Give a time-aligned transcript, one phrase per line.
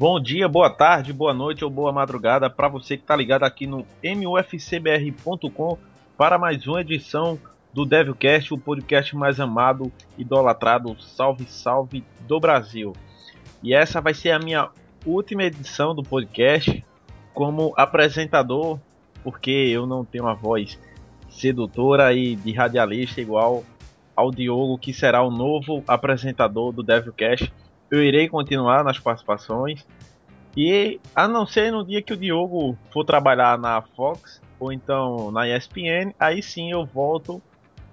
[0.00, 3.66] Bom dia, boa tarde, boa noite ou boa madrugada para você que está ligado aqui
[3.66, 5.76] no mufcbr.com
[6.16, 7.38] para mais uma edição
[7.70, 12.94] do Devilcast, o podcast mais amado, idolatrado, salve, salve do Brasil.
[13.62, 14.70] E essa vai ser a minha
[15.04, 16.82] última edição do podcast
[17.34, 18.80] como apresentador,
[19.22, 20.80] porque eu não tenho uma voz
[21.28, 23.64] sedutora e de radialista igual
[24.16, 27.52] ao Diogo, que será o novo apresentador do Devilcast
[27.90, 29.86] eu irei continuar nas participações.
[30.56, 35.30] E a não ser no dia que o Diogo for trabalhar na Fox ou então
[35.30, 37.40] na ESPN, aí sim eu volto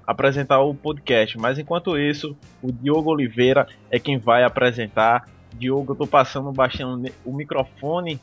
[0.06, 1.38] a apresentar o podcast.
[1.38, 5.28] Mas enquanto isso, o Diogo Oliveira é quem vai apresentar.
[5.54, 8.20] Diogo, eu tô passando baixando o microfone,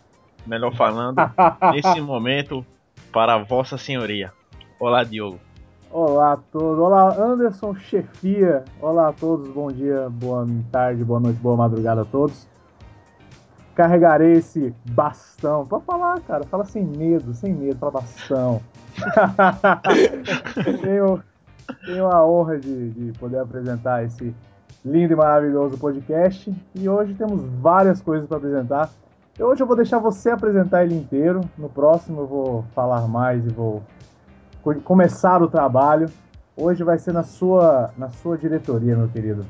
[0.47, 1.17] melhor falando,
[1.73, 2.65] nesse momento
[3.13, 4.33] para Vossa Senhoria.
[4.79, 5.41] Olá, Diogo.
[5.95, 6.81] Olá a todos.
[6.81, 8.65] Olá, Anderson Chefia.
[8.83, 9.49] Olá a todos.
[9.53, 12.49] Bom dia, boa tarde, boa noite, boa madrugada a todos.
[13.77, 15.65] Carregarei esse bastão.
[15.65, 16.43] Pode falar, cara.
[16.47, 17.79] Fala sem medo, sem medo.
[17.79, 18.61] Fala bastão.
[20.83, 21.23] tenho,
[21.87, 24.35] tenho a honra de, de poder apresentar esse
[24.85, 26.53] lindo e maravilhoso podcast.
[26.75, 28.91] E hoje temos várias coisas para apresentar.
[29.39, 31.43] Hoje eu vou deixar você apresentar ele inteiro.
[31.57, 33.81] No próximo eu vou falar mais e vou
[34.83, 36.11] começar o trabalho.
[36.57, 39.45] Hoje vai ser na sua, na sua diretoria, meu querido.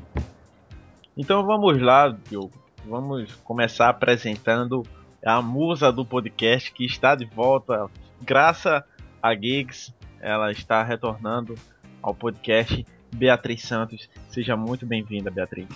[1.15, 2.51] Então vamos lá, Diogo.
[2.85, 4.83] Vamos começar apresentando
[5.25, 7.87] a musa do podcast que está de volta.
[8.21, 8.83] Graças
[9.21, 11.55] a Gigs, ela está retornando
[12.01, 12.85] ao podcast.
[13.13, 15.69] Beatriz Santos, seja muito bem-vinda, Beatriz.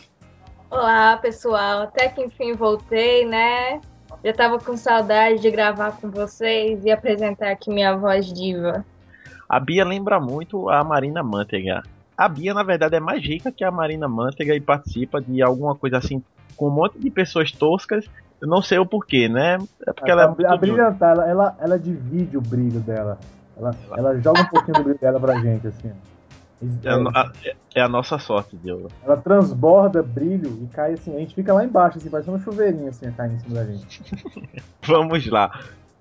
[0.69, 1.83] Olá, pessoal.
[1.83, 3.79] Até que enfim voltei, né?
[4.23, 8.85] Já estava com saudade de gravar com vocês e apresentar aqui minha voz diva.
[9.49, 11.81] A Bia lembra muito a Marina Manteiga.
[12.15, 15.73] A Bia, na verdade, é mais rica que a Marina Manteiga e participa de alguma
[15.73, 16.21] coisa assim
[16.55, 18.05] com um monte de pessoas toscas.
[18.39, 19.57] Eu não sei o porquê, né?
[19.87, 23.17] É porque a, ela é muito A brilhantar, ela, ela, ela, divide o brilho dela.
[23.57, 25.91] Ela, ela joga um pouquinho do brilho dela pra gente, assim.
[26.83, 27.31] É a,
[27.73, 28.89] é a, nossa sorte, Diogo.
[29.03, 31.15] Ela transborda brilho e cai assim.
[31.15, 34.03] A gente fica lá embaixo, assim, parece um chuveirinho assim, caindo em cima da gente.
[34.83, 35.51] Vamos lá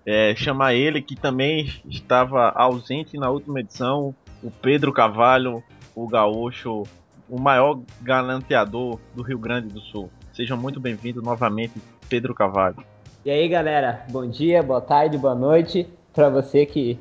[0.09, 5.63] é, chamar ele, que também estava ausente na última edição, o Pedro Cavalho,
[5.95, 6.85] o gaúcho,
[7.29, 10.09] o maior galanteador do Rio Grande do Sul.
[10.33, 11.75] Sejam muito bem-vindos novamente,
[12.09, 12.83] Pedro Cavalho.
[13.23, 16.99] E aí, galera, bom dia, boa tarde, boa noite para você que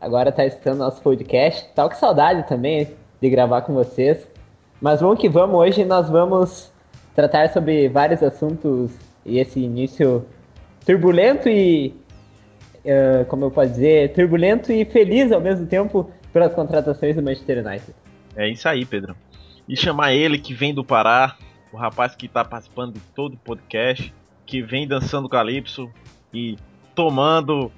[0.00, 1.72] agora está escutando nosso podcast.
[1.76, 2.88] Tá com saudade também
[3.20, 4.26] de gravar com vocês.
[4.80, 6.72] Mas vamos que vamos, hoje nós vamos
[7.14, 8.90] tratar sobre vários assuntos
[9.24, 10.26] e esse início
[10.84, 11.94] turbulento e
[12.88, 17.64] uh, como eu posso dizer, turbulento e feliz ao mesmo tempo pelas contratações do Manchester
[17.64, 17.94] United.
[18.36, 19.14] É isso aí, Pedro.
[19.68, 21.36] E chamar ele que vem do Pará,
[21.72, 24.12] o rapaz que está participando de todo o podcast,
[24.46, 25.90] que vem dançando calypso
[26.32, 26.56] e
[26.94, 27.70] tomando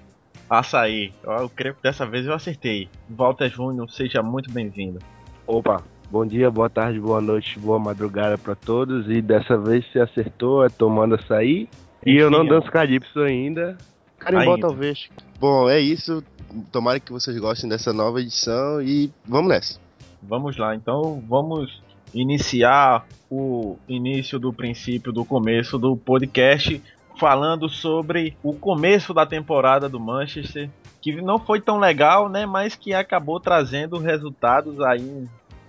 [0.49, 1.13] açaí.
[1.25, 2.89] Eu creio que dessa vez eu acertei.
[3.09, 4.99] Walter Júnior, seja muito bem-vindo.
[5.47, 9.11] Opa, bom dia, boa tarde, boa noite, boa madrugada para todos.
[9.11, 11.69] E dessa vez você acertou, é tomando açaí.
[12.05, 13.77] E eu não danço calypso ainda,
[14.21, 15.09] Carimbó talvez.
[15.41, 16.23] Bom, é isso.
[16.71, 19.81] Tomara que vocês gostem dessa nova edição e vamos nessa.
[20.23, 21.83] Vamos lá, então vamos
[22.13, 26.83] iniciar o início do princípio do começo do podcast
[27.19, 30.71] falando sobre o começo da temporada do Manchester,
[31.01, 35.29] que não foi tão legal, né, mas que acabou trazendo resultados aí um,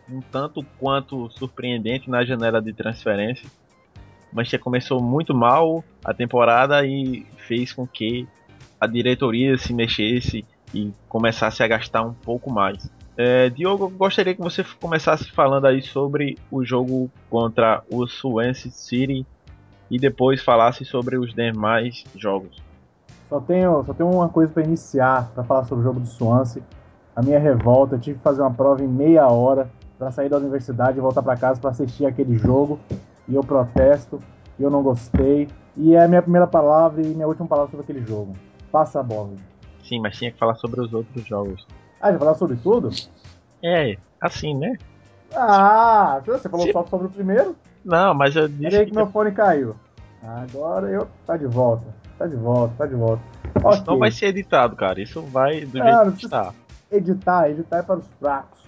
[0.10, 3.48] um tanto quanto surpreendente na janela de transferência.
[4.32, 8.28] O Manchester começou muito mal a temporada e fez com que
[8.82, 10.44] a diretoria se mexesse
[10.74, 12.90] e começasse a gastar um pouco mais.
[13.16, 19.24] É, Diogo, gostaria que você começasse falando aí sobre o jogo contra o Swansea City
[19.92, 22.60] e depois falasse sobre os demais jogos.
[23.30, 26.64] Só tenho, só tenho uma coisa para iniciar, para falar sobre o jogo do Swansea.
[27.16, 29.70] A minha revolta, eu tive que fazer uma prova em meia hora
[30.00, 32.80] para sair da universidade e voltar para casa para assistir aquele jogo.
[33.28, 34.20] E eu protesto,
[34.58, 35.48] e eu não gostei.
[35.78, 38.34] E é a minha primeira palavra e minha última palavra sobre aquele jogo.
[38.72, 39.32] Passa a bola.
[39.84, 41.66] Sim, mas tinha que falar sobre os outros jogos.
[42.00, 42.90] Ah, já falar sobre tudo?
[43.62, 44.78] É, assim, né?
[45.36, 47.56] Ah, você falou só sobre o primeiro?
[47.84, 48.64] Não, mas eu disse.
[48.64, 49.76] Peraí que, que meu fone caiu.
[50.24, 51.08] Agora eu.
[51.26, 51.86] Tá de volta.
[52.18, 53.24] Tá de volta, tá de volta.
[53.56, 53.84] Okay.
[53.88, 55.02] Não vai ser editado, cara.
[55.02, 56.54] Isso vai do jeito que está.
[56.92, 58.60] Editar, editar é para os fracos.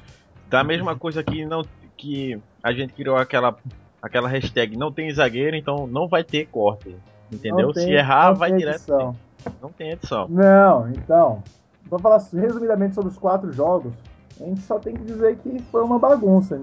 [0.49, 1.63] Da mesma coisa que não
[1.97, 3.55] que a gente criou aquela
[4.01, 6.95] aquela hashtag não tem zagueiro, então não vai ter corte.
[7.31, 7.71] Entendeu?
[7.73, 9.15] Tem, Se errar, vai direto.
[9.61, 10.27] Não tem edição.
[10.29, 11.43] Não, então.
[11.89, 13.93] Vou falar resumidamente sobre os quatro jogos.
[14.39, 16.59] a gente só tem que dizer que foi uma bagunça.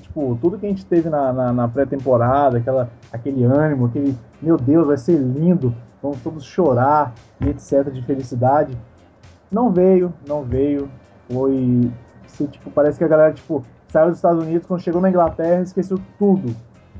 [0.00, 4.56] Tipo, tudo que a gente teve na, na, na pré-temporada, aquela, aquele ânimo, aquele, meu
[4.56, 7.90] Deus, vai ser lindo, vamos todos chorar e etc.
[7.90, 8.76] de felicidade.
[9.50, 10.88] Não veio, não veio.
[11.30, 11.90] Foi.
[12.26, 15.60] Se, tipo, parece que a galera, tipo, saiu dos Estados Unidos, quando chegou na Inglaterra,
[15.60, 16.54] esqueceu tudo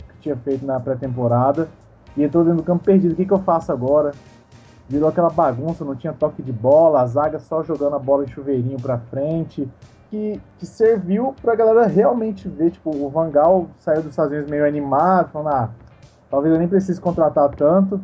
[0.08, 1.68] que tinha feito na pré-temporada
[2.14, 3.12] e entrou dentro do campo perdido.
[3.12, 4.12] O que, que eu faço agora?
[4.92, 8.28] Virou aquela bagunça, não tinha toque de bola, a zaga só jogando a bola em
[8.28, 9.66] chuveirinho pra frente.
[10.10, 12.72] Que, que serviu pra galera realmente ver.
[12.72, 15.70] Tipo, o Vangal saiu dos Estados Unidos meio animado, falando, ah,
[16.30, 17.98] talvez eu nem precise contratar tanto.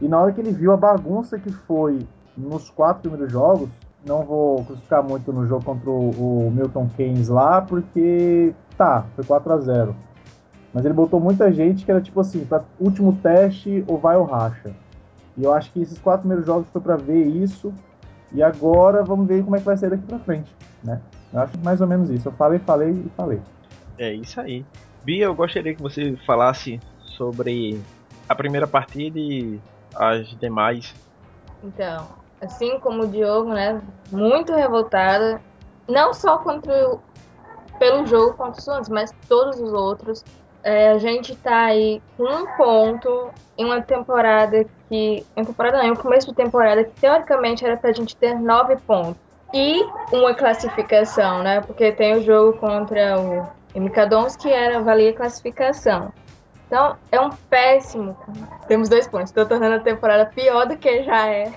[0.00, 3.68] E na hora que ele viu a bagunça que foi nos quatro primeiros jogos,
[4.06, 9.24] não vou crucificar muito no jogo contra o, o Milton Keynes lá, porque tá, foi
[9.24, 9.94] 4 a 0
[10.72, 14.24] Mas ele botou muita gente que era tipo assim, para último teste ou vai ou
[14.24, 14.74] racha.
[15.36, 17.72] E eu acho que esses quatro primeiros jogos foi para ver isso.
[18.32, 20.50] E agora vamos ver como é que vai ser daqui para frente,
[20.82, 21.00] né?
[21.32, 22.28] Eu acho mais ou menos isso.
[22.28, 23.40] Eu falei, falei e falei.
[23.98, 24.64] É isso aí.
[25.04, 27.80] Bia, eu gostaria que você falasse sobre
[28.28, 29.60] a primeira partida e
[29.94, 30.94] as demais.
[31.62, 32.08] Então,
[32.40, 35.40] assim como o Diogo, né, muito revoltada,
[35.88, 37.00] não só contra o,
[37.78, 40.24] pelo jogo contra o Santos, mas todos os outros.
[40.64, 45.24] É, a gente tá aí com um ponto em uma temporada que.
[45.36, 48.76] Em temporada não, em um começo de temporada que teoricamente era pra gente ter nove
[48.76, 49.20] pontos.
[49.52, 51.60] E uma classificação, né?
[51.60, 53.46] Porque tem o jogo contra o
[53.78, 56.10] MK Dons que era valia classificação.
[56.66, 58.16] Então é um péssimo.
[58.66, 59.28] Temos dois pontos.
[59.28, 61.52] Estou tornando a temporada pior do que já é.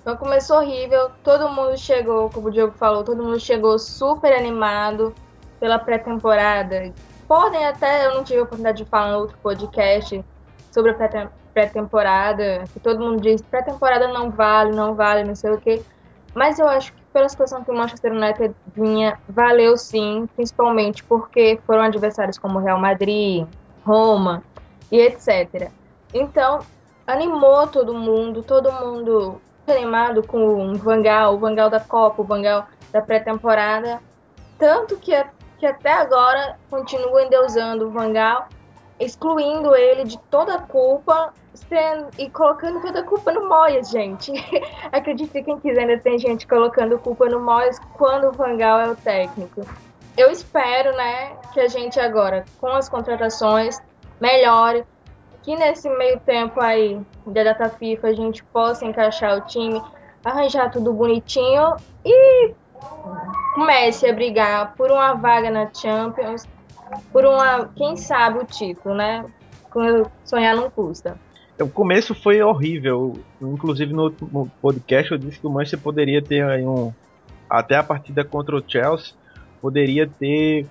[0.00, 5.14] Então começou horrível, todo mundo chegou, como o Diogo falou, todo mundo chegou super animado
[5.60, 6.90] pela pré-temporada.
[7.30, 10.24] Podem até, eu não tive a oportunidade de falar no outro podcast
[10.72, 15.60] sobre a pré-temporada, que todo mundo diz pré-temporada não vale, não vale, não sei o
[15.60, 15.80] quê.
[16.34, 21.60] Mas eu acho que pela situação que o Manchester United vinha, valeu sim, principalmente porque
[21.64, 23.46] foram adversários como Real Madrid,
[23.86, 24.42] Roma
[24.90, 25.70] e etc.
[26.12, 26.58] Então,
[27.06, 32.66] animou todo mundo, todo mundo animado com o Vangal, o Vangal da Copa, o Vangal
[32.90, 34.00] da pré-temporada.
[34.58, 35.14] Tanto que,
[35.60, 38.48] que até agora continua endeusando o Vangal,
[38.98, 44.32] excluindo ele de toda a culpa sendo, e colocando toda a culpa no Moyes, gente.
[44.90, 48.96] Acredite quem quiser, ainda tem gente colocando culpa no Moyes quando o Vangal é o
[48.96, 49.60] técnico.
[50.16, 53.78] Eu espero, né, que a gente agora, com as contratações,
[54.18, 54.84] melhore,
[55.42, 59.82] que nesse meio tempo aí da data FIFA a gente possa encaixar o time,
[60.24, 62.54] arranjar tudo bonitinho e
[63.54, 66.46] comece a brigar por uma vaga na Champions,
[67.12, 69.24] por uma, quem sabe, o título, né?
[70.24, 71.16] Sonhar não custa.
[71.60, 73.18] O começo foi horrível.
[73.40, 76.92] Inclusive no último podcast eu disse que o Manchester poderia ter um.
[77.48, 79.14] Até a partida contra o Chelsea,
[79.60, 80.66] poderia ter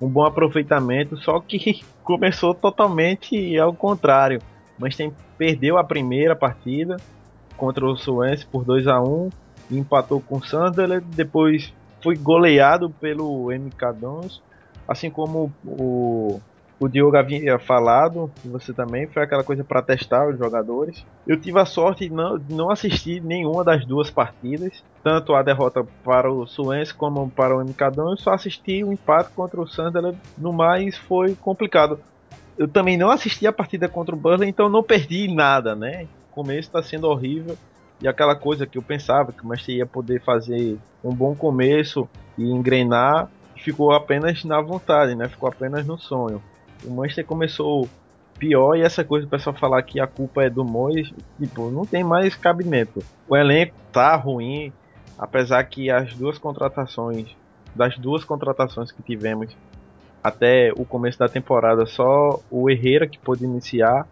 [0.00, 4.40] um bom aproveitamento, só que começou totalmente ao contrário.
[4.78, 6.96] Mas tem perdeu a primeira partida
[7.56, 9.30] contra o Swansea por 2 a 1
[9.70, 11.72] empatou com o Sunderland, depois
[12.04, 14.42] foi goleado pelo MK Dons,
[14.86, 16.40] assim como o
[16.78, 21.04] o Diogo havia falado, você também, foi aquela coisa para testar os jogadores.
[21.26, 25.86] Eu tive a sorte de não, não assistir nenhuma das duas partidas, tanto a derrota
[26.02, 30.18] para o Swansea como para o MKDão, eu só assisti o empate contra o Sunderland,
[30.36, 31.98] no mais foi complicado.
[32.58, 36.06] Eu também não assisti a partida contra o Burnley, então não perdi nada, né?
[36.30, 37.56] O começo está sendo horrível,
[38.04, 42.06] e aquela coisa que eu pensava que o Manchester ia poder fazer um bom começo
[42.36, 45.26] e engrenar, ficou apenas na vontade, né?
[45.26, 46.42] Ficou apenas no sonho.
[46.84, 47.88] O Manchester começou
[48.38, 51.86] pior e essa coisa do pessoal falar que a culpa é do Moyes, tipo, não
[51.86, 53.02] tem mais cabimento.
[53.26, 54.70] O elenco tá ruim,
[55.18, 57.34] apesar que as duas contratações,
[57.74, 59.56] das duas contratações que tivemos
[60.22, 64.06] até o começo da temporada, só o Herrera que pôde iniciar,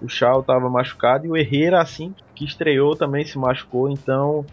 [0.00, 4.44] o Shaw estava machucado e o Herrera assim que estreou também se machucou, então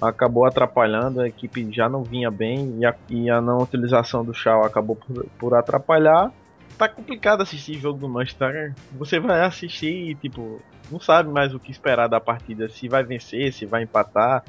[0.00, 4.34] acabou atrapalhando, a equipe já não vinha bem e a, e a não utilização do
[4.34, 6.32] Shaw acabou por, por atrapalhar
[6.78, 8.72] tá complicado assistir jogo do Manchester.
[8.92, 12.68] Você vai assistir e, tipo, não sabe mais o que esperar da partida.
[12.68, 14.44] Se vai vencer, se vai empatar.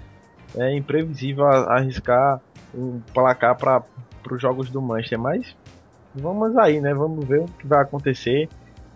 [0.55, 2.39] É imprevisível arriscar
[2.73, 3.83] um placar para
[4.31, 5.19] os jogos do Manchester.
[5.19, 5.55] Mas
[6.13, 6.93] vamos aí, né?
[6.93, 8.47] Vamos ver o que vai acontecer.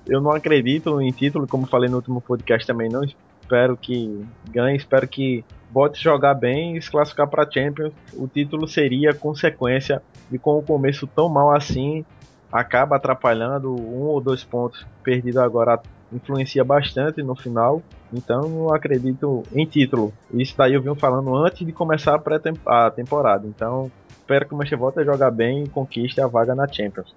[0.07, 2.89] Eu não acredito em título, como falei no último podcast também.
[2.89, 4.77] Não espero que ganhe.
[4.77, 7.93] Espero que bote jogar bem e se classificar para Champions.
[8.13, 12.05] O título seria consequência de com o começo tão mal assim
[12.53, 15.81] acaba atrapalhando um ou dois pontos perdidos agora
[16.11, 17.81] influencia bastante no final.
[18.13, 20.13] Então eu acredito em título.
[20.31, 22.21] Isso daí eu vim falando antes de começar
[22.67, 23.47] a, a temporada.
[23.47, 27.15] Então espero que o Manchester volte a jogar bem e conquiste a vaga na Champions.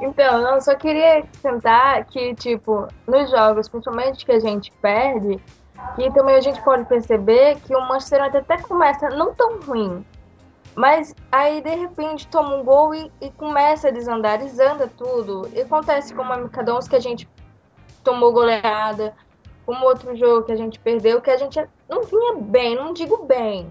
[0.00, 5.38] Então, eu só queria acrescentar que, tipo, nos jogos, principalmente que a gente perde,
[5.94, 10.04] que também a gente pode perceber que o Manchester United até começa não tão ruim,
[10.74, 15.48] mas aí de repente toma um gol e, e começa a desandar, desanda tudo.
[15.52, 17.28] E acontece como a Mercadons que a gente
[18.02, 19.14] tomou goleada,
[19.66, 23.24] como outro jogo que a gente perdeu, que a gente não vinha bem, não digo
[23.24, 23.70] bem,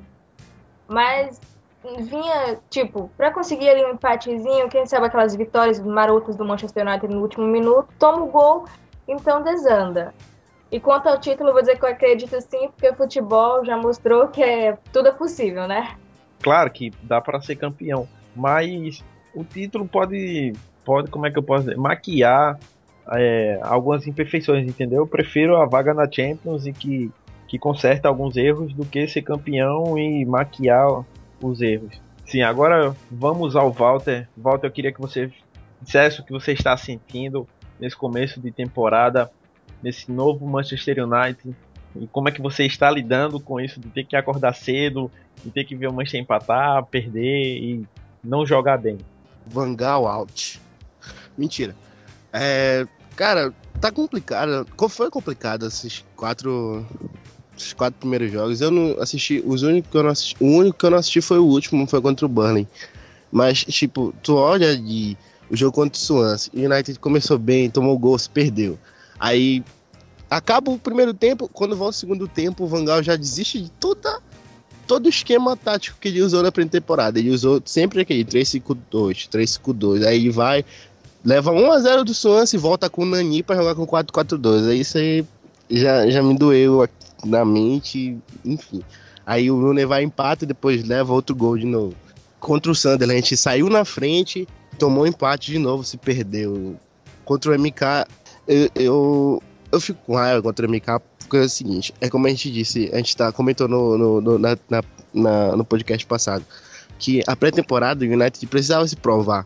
[0.87, 1.39] mas
[1.83, 7.13] vinha, tipo, para conseguir ali um empatezinho, quem sabe aquelas vitórias marotas do Manchester United
[7.13, 8.65] no último minuto, toma o gol,
[9.07, 10.13] então desanda.
[10.71, 14.27] E quanto ao título, vou dizer que eu acredito sim, porque o futebol já mostrou
[14.27, 15.95] que é, tudo é possível, né?
[16.41, 20.53] Claro que dá para ser campeão, mas o título pode,
[20.85, 22.59] pode, como é que eu posso dizer, maquiar
[23.13, 24.99] é, algumas imperfeições, entendeu?
[24.99, 27.11] Eu prefiro a vaga na Champions e que,
[27.47, 31.03] que conserta alguns erros do que ser campeão e maquiar
[31.41, 31.99] os erros.
[32.25, 34.27] Sim, agora vamos ao Walter.
[34.37, 35.31] Walter, eu queria que você
[35.81, 37.47] dissesse o que você está sentindo
[37.79, 39.31] nesse começo de temporada,
[39.81, 41.55] nesse novo Manchester United,
[41.95, 45.09] e como é que você está lidando com isso de ter que acordar cedo,
[45.43, 47.87] de ter que ver o Manchester empatar, perder e
[48.23, 48.97] não jogar bem.
[49.47, 50.61] Vangal out.
[51.37, 51.75] Mentira.
[52.31, 54.67] É, cara, tá complicado.
[54.89, 56.85] Foi complicado esses quatro
[57.63, 58.61] os quatro primeiros jogos.
[58.61, 59.43] Eu não assisti.
[59.45, 60.35] Os únicos que eu não assisti.
[60.39, 62.67] O único que eu não assisti foi o último, foi contra o Burnley.
[63.31, 65.17] Mas, tipo, tu olha de
[65.49, 66.51] o jogo contra o Swansea.
[66.55, 68.77] O United começou bem, tomou gol, se perdeu.
[69.19, 69.63] Aí
[70.29, 74.21] acaba o primeiro tempo, quando volta o segundo tempo, o Vangal já desiste de toda
[74.87, 77.19] todo o esquema tático que ele usou na pré-temporada.
[77.19, 80.03] Ele usou sempre aquele 3-5-2, 3-5-2.
[80.03, 80.65] Aí vai,
[81.23, 84.67] leva 1x0 do Swansea e volta com o Nani pra jogar com 4-4-2.
[84.67, 85.25] Aí aí
[85.69, 86.87] já, já me doeu
[87.25, 88.81] na mente, enfim.
[89.25, 91.95] Aí o Nunes vai empate e depois leva outro gol de novo.
[92.39, 94.47] Contra o Sunderland, a gente saiu na frente,
[94.77, 96.75] tomou empate de novo, se perdeu.
[97.25, 98.07] Contra o MK,
[98.47, 100.99] eu, eu, eu fico com raiva contra o MK
[101.29, 104.21] porque é o seguinte, é como a gente disse, a gente tá, comentou no, no,
[104.21, 104.57] no, na,
[105.13, 106.43] na, no podcast passado,
[106.97, 109.45] que a pré-temporada do United precisava se provar.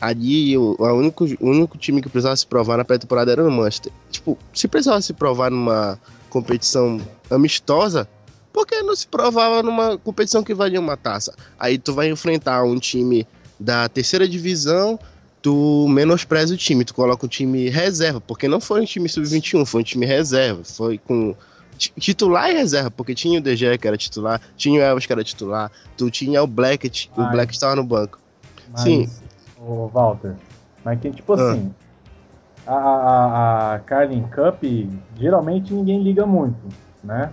[0.00, 3.50] Ali, o, o, único, o único time que precisava se provar na pré-temporada era o
[3.50, 3.92] Manchester.
[4.10, 5.98] Tipo, se precisava se provar numa
[6.30, 7.00] competição
[7.30, 8.08] amistosa,
[8.52, 11.34] por que não se provava numa competição que valia uma taça?
[11.58, 13.26] Aí tu vai enfrentar um time
[13.58, 14.98] da terceira divisão,
[15.42, 19.64] tu menospreza o time, tu coloca o time reserva, porque não foi um time sub-21,
[19.64, 21.34] foi um time reserva, foi com
[21.78, 25.22] titular e reserva, porque tinha o DG que era titular, tinha o Elvis que era
[25.22, 28.18] titular, tu tinha o Black, o Black estava no banco.
[28.72, 29.08] Mas, Sim.
[29.60, 30.34] O Walter,
[30.84, 31.50] mas que tipo ah.
[31.50, 31.74] assim,
[32.66, 34.62] a, a, a Carling Cup,
[35.16, 36.58] geralmente ninguém liga muito,
[37.02, 37.32] né?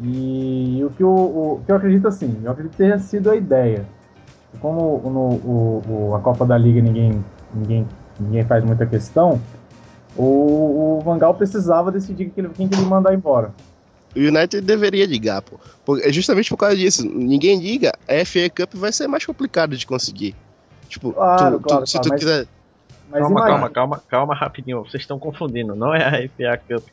[0.00, 3.86] E o que, eu, o, que eu acredito assim, eu acredito ter sido a ideia.
[4.60, 7.86] Como no o, o, a Copa da Liga ninguém, ninguém,
[8.18, 9.40] ninguém faz muita questão,
[10.16, 13.52] o, o Vangal precisava decidir quem, quem que ele mandar embora.
[14.14, 15.58] O United deveria ligar, pô.
[15.98, 17.04] É justamente por causa disso.
[17.04, 20.36] Ninguém liga, a FA Cup vai ser mais complicado de conseguir.
[20.94, 22.20] Tipo, claro, tu, claro, tu, se tu mas...
[22.20, 22.46] quiser
[23.10, 23.58] mas calma, imagina.
[23.58, 24.82] calma, calma, calma, rapidinho.
[24.82, 25.74] Vocês estão confundindo.
[25.74, 26.84] Não é a FA Cup.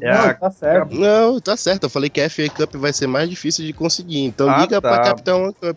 [0.00, 0.34] É não, a...
[0.34, 0.94] tá certo.
[0.94, 1.84] Não, tá certo.
[1.84, 4.24] Eu falei que a FA Cup vai ser mais difícil de conseguir.
[4.24, 4.88] Então ah, liga tá.
[4.88, 5.76] pra Capitão Cup.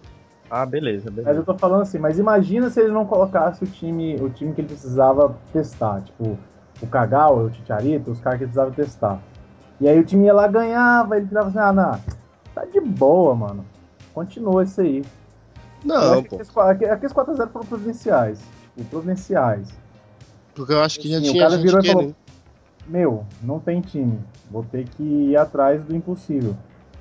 [0.50, 1.30] Ah, beleza, beleza.
[1.30, 4.54] Mas eu tô falando assim, mas imagina se ele não colocasse o time, o time
[4.54, 6.02] que ele precisava testar.
[6.02, 6.38] Tipo,
[6.82, 9.20] o Cagal, o Ticharito, os caras que ele precisava testar.
[9.80, 12.00] E aí o time ia lá, ganhava, ele tirava assim, ah, não,
[12.54, 13.66] tá de boa, mano.
[14.14, 15.04] Continua isso aí.
[15.86, 16.36] Não, pô.
[16.36, 18.40] Aqueles 4x0 foram provinciais.
[18.76, 19.70] Tipo, provinciais.
[20.54, 22.16] Porque eu acho que já Sim, tinha o cara virou e falou,
[22.88, 26.56] meu, não tem time, vou ter que ir atrás do impossível.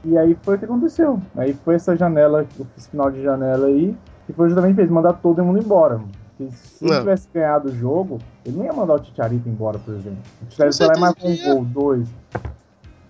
[0.04, 1.20] E aí foi o que aconteceu.
[1.36, 5.14] Aí foi essa janela, esse final de janela aí, que foi justamente pra eles mandar
[5.14, 6.00] todo mundo embora.
[6.36, 9.94] Porque se ele tivesse ganhado o jogo, ele não ia mandar o Ticharito embora, por
[9.94, 10.18] exemplo.
[10.42, 12.08] O Ticharito foi lá e marcou um gol, dois.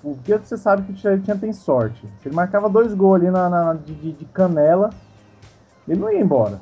[0.02, 2.06] Porque você sabe que o Ticharito tinha tem sorte.
[2.20, 4.90] Se ele marcava dois gols ali na, na de, de, canela,
[5.88, 6.60] ele não ia embora.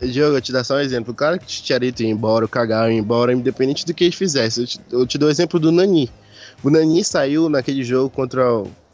[0.00, 1.12] Diogo, eu te dar só um exemplo.
[1.12, 4.60] O cara que Ticharito ia embora, o Cagal ia embora, independente do que ele fizesse.
[4.60, 6.10] Eu te, eu te dou o exemplo do Nani.
[6.62, 8.42] O Nani saiu naquele jogo contra,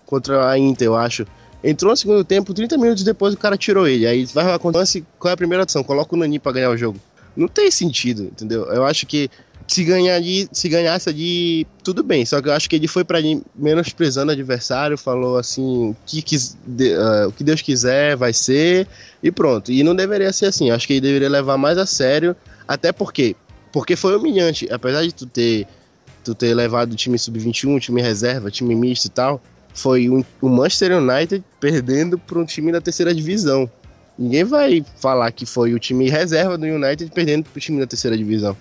[0.04, 1.26] contra a Inter, eu acho.
[1.62, 4.06] Entrou no segundo tempo, 30 minutos depois o cara tirou ele.
[4.06, 4.85] Aí vai contra
[5.18, 5.82] qual é a primeira opção?
[5.82, 6.99] Coloca o Nani pra ganhar o jogo.
[7.37, 8.64] Não tem sentido, entendeu?
[8.66, 9.30] Eu acho que
[9.68, 12.25] se ganhar ali, se ganhasse ali, tudo bem.
[12.25, 13.18] Só que eu acho que ele foi para
[13.54, 16.22] menosprezando o adversário, falou assim, que
[16.66, 18.88] de, uh, o que Deus quiser vai ser
[19.22, 19.70] e pronto.
[19.70, 20.70] E não deveria ser assim.
[20.70, 22.34] Acho que ele deveria levar mais a sério,
[22.66, 23.37] até porque
[23.70, 25.66] porque foi humilhante, apesar de tu ter
[26.25, 29.40] tu ter levado o time sub-21, time reserva, time misto e tal,
[29.75, 33.70] foi um, o Manchester United perdendo para um time da terceira divisão.
[34.18, 38.16] Ninguém vai falar que foi o time reserva do United perdendo pro time da terceira
[38.16, 38.56] divisão.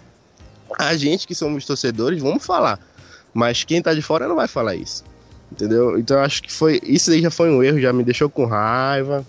[0.78, 2.80] A gente que somos torcedores, vamos falar.
[3.34, 5.04] Mas quem tá de fora não vai falar isso.
[5.52, 5.98] Entendeu?
[5.98, 6.80] Então acho que foi.
[6.84, 9.26] Isso aí já foi um erro, já me deixou com raiva.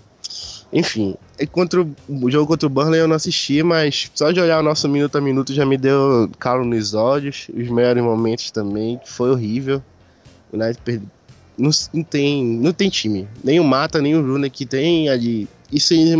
[0.71, 1.15] Enfim,
[1.51, 4.63] contra o, o jogo contra o Burnley eu não assisti, mas só de olhar o
[4.63, 7.47] nosso minuto a minuto já me deu calo nos olhos.
[7.55, 9.81] Os melhores momentos também, foi horrível.
[10.51, 11.05] O United perde...
[11.57, 13.27] não, não, tem, não tem time.
[13.43, 15.47] Nem o Mata, nem o Runa que tem ali.
[15.71, 16.15] Isso aí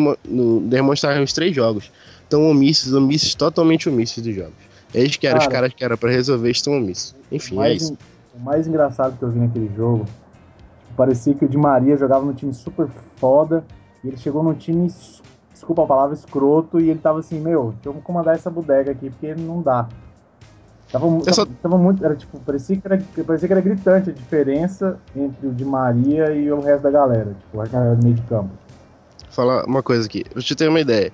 [0.64, 1.92] demonstraram os três jogos.
[2.24, 4.70] Estão omissos, omissos, totalmente omissos dos jogos.
[4.94, 7.16] Eles que eram Cara, os caras que eram pra resolver, estão omissos.
[7.32, 7.98] Enfim, é isso.
[8.34, 10.06] O mais engraçado que eu vi naquele jogo,
[10.96, 13.64] parecia que o Di Maria jogava num time super foda,
[14.04, 14.92] e ele chegou num time,
[15.52, 19.36] desculpa a palavra, escroto, e ele tava assim, meu, vamos comandar essa bodega aqui, porque
[19.36, 19.88] não dá.
[20.92, 21.46] Tava, tava, só...
[21.46, 22.04] tava, muito.
[22.04, 26.34] Era, tipo, parecia que era, parecia que era gritante a diferença entre o Di Maria
[26.34, 28.50] e o resto da galera, tipo, a galera do meio de campo.
[29.30, 31.12] Falar uma coisa aqui, pra te ter uma ideia.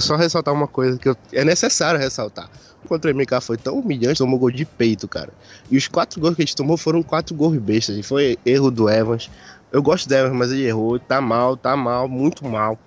[0.00, 2.48] Só ressaltar uma coisa que eu, é necessário ressaltar.
[2.86, 5.32] Contra o MK foi tão humilhante, tomou gol de peito, cara.
[5.70, 7.96] E os quatro gols que a gente tomou foram quatro gols bestas.
[7.96, 9.30] E foi erro do Evans.
[9.72, 10.98] Eu gosto do Evans, mas ele errou.
[10.98, 12.78] Tá mal, tá mal, muito mal.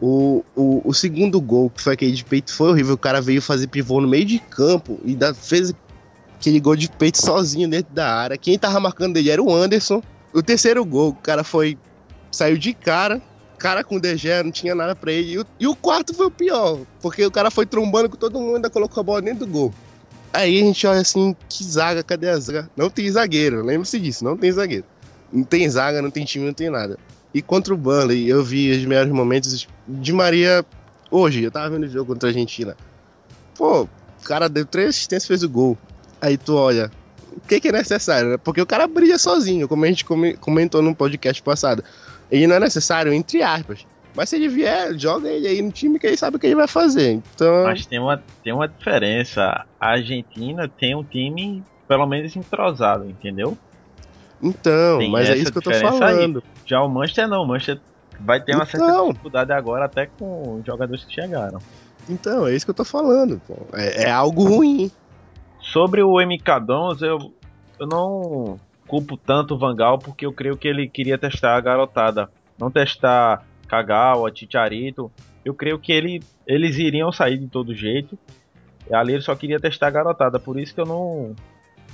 [0.00, 2.94] O, o, o segundo gol, que foi aquele de peito, foi horrível.
[2.94, 5.72] O cara veio fazer pivô no meio de campo e da, fez
[6.38, 8.36] aquele gol de peito sozinho dentro da área.
[8.36, 10.02] Quem tava marcando ele era o Anderson.
[10.32, 11.78] O terceiro gol, o cara foi.
[12.30, 13.22] saiu de cara,
[13.56, 15.32] cara com DG, não tinha nada pra ele.
[15.32, 18.38] E o, e o, quarto foi o pior, porque o cara foi trombando com todo
[18.38, 19.74] mundo ainda colocou a bola dentro do gol.
[20.32, 22.70] Aí a gente olha assim, que zaga, cadê a zaga?
[22.76, 24.84] Não tem zagueiro, lembre-se disso, não tem zagueiro.
[25.32, 26.98] Não tem zaga, não tem time, não tem nada.
[27.32, 30.64] E contra o Burnley, eu vi os melhores momentos de Maria
[31.10, 32.76] hoje, eu tava vendo o jogo contra a Argentina.
[33.56, 33.88] Pô, o
[34.24, 35.78] cara deu três assistências fez o gol.
[36.20, 36.90] Aí tu olha,
[37.36, 38.36] o que, que é necessário, né?
[38.36, 40.04] Porque o cara brilha sozinho, como a gente
[40.40, 41.84] comentou no podcast passado.
[42.30, 43.86] Ele não é necessário, entre aspas.
[44.14, 46.54] Mas se ele vier, joga ele aí no time que ele sabe o que ele
[46.54, 47.12] vai fazer.
[47.12, 47.64] Então...
[47.64, 49.66] Mas tem uma, tem uma diferença.
[49.78, 53.56] A Argentina tem um time, pelo menos, entrosado, entendeu?
[54.42, 56.42] Então, tem mas é isso que eu tô falando.
[56.44, 56.52] Aí.
[56.64, 57.78] Já o Manchester não, o Manchester
[58.18, 58.80] vai ter uma então...
[58.80, 61.58] certa dificuldade agora até com os jogadores que chegaram.
[62.08, 63.40] Então, é isso que eu tô falando.
[63.74, 64.90] É, é algo ruim.
[65.60, 67.32] Sobre o MK Dons, eu,
[67.78, 72.30] eu não culpo tanto o Vangal porque eu creio que ele queria testar a garotada.
[72.58, 75.10] Não testar Kagawa, Chicharito.
[75.44, 78.18] Eu creio que ele, eles iriam sair de todo jeito.
[78.92, 80.38] Ali ele só queria testar a garotada.
[80.38, 81.34] Por isso que eu não,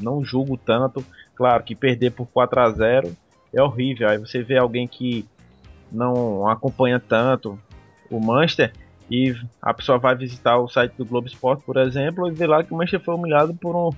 [0.00, 1.04] não julgo tanto.
[1.34, 3.16] Claro que perder por 4 a 0
[3.52, 4.08] é horrível.
[4.08, 5.26] Aí você vê alguém que
[5.90, 7.58] não acompanha tanto
[8.10, 8.72] o Manchester
[9.10, 12.62] e a pessoa vai visitar o site do Globo Esporte, por exemplo, e vê lá
[12.64, 13.90] que o Manchester foi humilhado por um,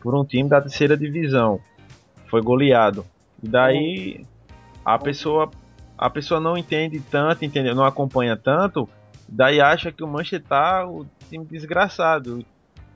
[0.00, 1.60] por um time da terceira divisão
[2.32, 3.04] foi goleado.
[3.42, 4.26] E daí
[4.82, 5.50] a pessoa
[5.98, 7.74] a pessoa não entende tanto, entendeu?
[7.74, 8.88] Não acompanha tanto,
[9.28, 12.42] daí acha que o Manchester tá o time desgraçado.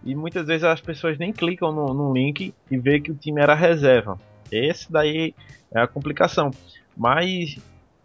[0.02, 3.42] E muitas vezes as pessoas nem clicam no, no link e vê que o time
[3.42, 4.18] era reserva.
[4.50, 5.34] Esse daí
[5.70, 6.50] é a complicação.
[6.96, 7.58] Mas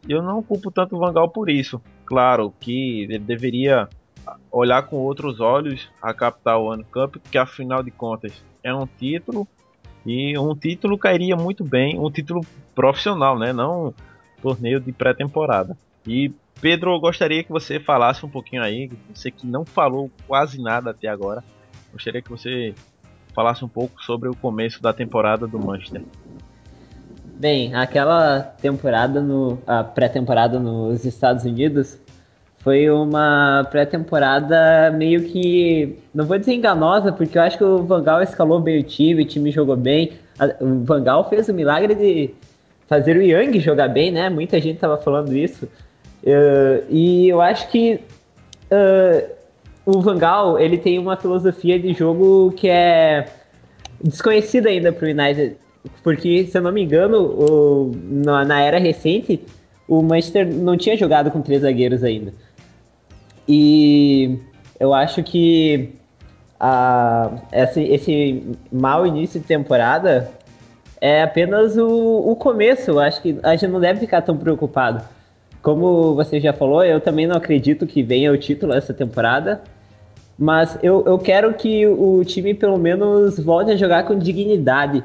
[0.08, 1.82] eu não culpo tanto o Vangal por isso.
[2.06, 3.88] Claro que ele deveria
[4.52, 9.48] olhar com outros olhos a Capital One Cup, que afinal de contas é um título
[10.06, 12.42] e um título cairia muito bem, um título
[12.74, 13.54] profissional, né?
[13.54, 13.94] Não um
[14.42, 15.78] torneio de pré-temporada.
[16.06, 20.62] E Pedro, eu gostaria que você falasse um pouquinho aí, você que não falou quase
[20.62, 21.44] nada até agora,
[21.92, 22.74] gostaria que você
[23.34, 26.04] falasse um pouco sobre o começo da temporada do Manchester.
[27.40, 31.98] Bem, aquela temporada no a pré-temporada nos Estados Unidos
[32.64, 38.22] foi uma pré-temporada meio que, não vou dizer enganosa, porque eu acho que o Vangal
[38.22, 40.12] escalou bem o time, o time jogou bem.
[40.60, 42.30] O Vangal fez o milagre de
[42.88, 44.30] fazer o Young jogar bem, né?
[44.30, 45.66] Muita gente estava falando isso.
[46.24, 48.00] Uh, e eu acho que
[48.72, 49.30] uh,
[49.84, 53.26] o Vangal ele tem uma filosofia de jogo que é
[54.04, 55.56] desconhecida ainda para o United,
[56.04, 59.44] porque se eu não me engano, o, na, na era recente
[59.92, 62.34] o Manchester não tinha jogado com três zagueiros ainda.
[63.54, 64.40] E
[64.80, 65.90] eu acho que
[66.58, 70.32] a, esse, esse mau início de temporada
[71.02, 72.92] é apenas o, o começo.
[72.92, 75.04] Eu acho que a gente não deve ficar tão preocupado.
[75.62, 79.62] Como você já falou, eu também não acredito que venha o título essa temporada.
[80.40, 85.04] Mas eu, eu quero que o time pelo menos volte a jogar com dignidade.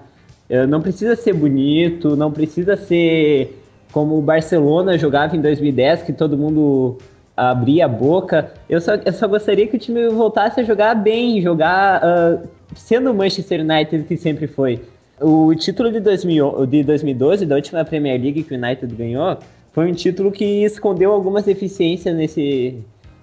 [0.68, 6.38] Não precisa ser bonito, não precisa ser como o Barcelona jogava em 2010, que todo
[6.38, 6.96] mundo
[7.37, 8.53] abrir a boca.
[8.68, 13.11] Eu só, eu só gostaria que o time voltasse a jogar bem, jogar uh, sendo
[13.11, 14.81] o Manchester United que sempre foi.
[15.20, 19.38] O título de, 2000, de 2012, da última Premier League que o United ganhou,
[19.72, 22.79] foi um título que escondeu algumas deficiências nesse,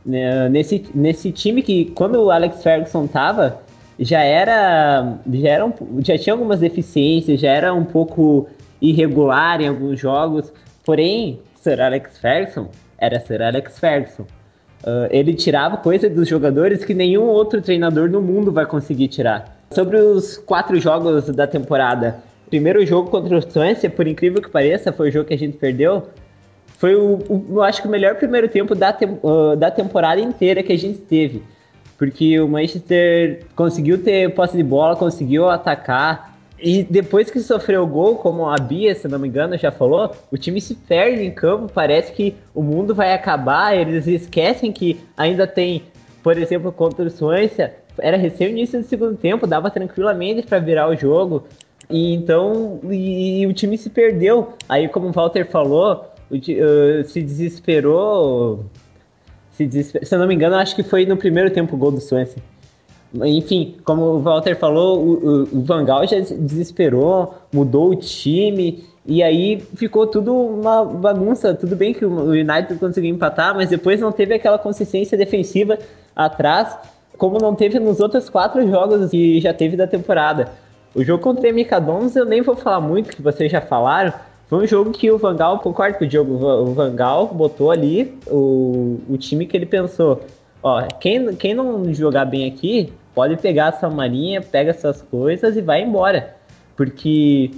[0.05, 3.61] né, nesse, nesse time que, quando o Alex Ferguson tava,
[3.99, 8.47] já era, já era um, já tinha algumas deficiências, já era um pouco
[8.81, 10.51] irregular em alguns jogos.
[10.83, 14.23] Porém, Sir Alex Ferguson era Sir Alex Ferguson.
[14.83, 19.57] Uh, ele tirava coisas dos jogadores que nenhum outro treinador no mundo vai conseguir tirar.
[19.71, 22.17] Sobre os quatro jogos da temporada,
[22.49, 25.57] primeiro jogo contra o Suécia, por incrível que pareça, foi o jogo que a gente
[25.57, 26.09] perdeu.
[26.77, 30.19] Foi o, o eu acho que o melhor primeiro tempo da, te, uh, da temporada
[30.19, 31.41] inteira que a gente teve.
[31.97, 36.32] Porque o Manchester conseguiu ter posse de bola, conseguiu atacar,
[36.63, 40.15] e depois que sofreu o gol, como a Bia, se não me engano, já falou,
[40.31, 45.01] o time se perde em campo, parece que o mundo vai acabar, eles esquecem que
[45.17, 45.83] ainda tem,
[46.23, 50.87] por exemplo, contra o Suécia, era recém início do segundo tempo, dava tranquilamente para virar
[50.87, 51.43] o jogo.
[51.89, 54.53] E então, e, e, o time se perdeu.
[54.67, 58.65] Aí, como o Walter falou, o, uh, se desesperou.
[59.51, 60.05] Se, desesper...
[60.05, 62.41] se eu não me engano, acho que foi no primeiro tempo o gol do Swansea.
[63.13, 69.21] Enfim, como o Walter falou, o, o Van Gaal já desesperou, mudou o time, e
[69.21, 71.53] aí ficou tudo uma bagunça.
[71.53, 75.77] Tudo bem que o United conseguiu empatar, mas depois não teve aquela consistência defensiva
[76.15, 76.75] atrás,
[77.17, 80.51] como não teve nos outros quatro jogos que já teve da temporada.
[80.95, 84.13] O jogo contra o MK Dons eu nem vou falar muito, que vocês já falaram.
[84.47, 87.71] Foi um jogo que o Van Gaal, concordo com o Diogo, o Van Gaal botou
[87.71, 90.21] ali o, o time que ele pensou.
[90.61, 95.55] Ó, quem, quem não jogar bem aqui, pode pegar a sua marinha, pega suas coisas
[95.55, 96.35] e vai embora.
[96.75, 97.51] Porque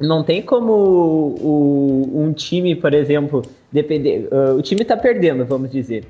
[0.00, 4.28] não tem como o, um time, por exemplo, depender.
[4.32, 6.06] Uh, o time tá perdendo, vamos dizer.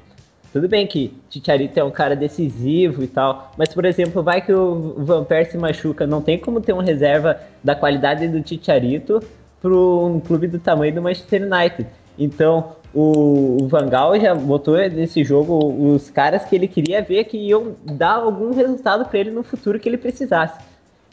[0.53, 4.53] Tudo bem que Ticharito é um cara decisivo e tal, mas por exemplo, vai que
[4.53, 9.23] o Van Persie machuca, não tem como ter uma reserva da qualidade do Ticharito
[9.61, 11.87] para um clube do tamanho do Manchester United.
[12.19, 17.25] Então, o, o Van Gaal já botou nesse jogo os caras que ele queria ver
[17.25, 20.61] que iam dar algum resultado para ele no futuro que ele precisasse.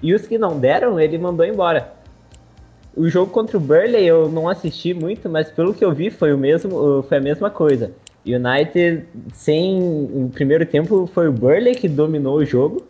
[0.02, 1.94] E os que não deram, ele mandou embora.
[2.96, 6.34] O jogo contra o Burley eu não assisti muito, mas pelo que eu vi foi
[6.34, 7.92] o mesmo, foi a mesma coisa.
[8.26, 12.84] United sem o primeiro tempo foi o Burley que dominou o jogo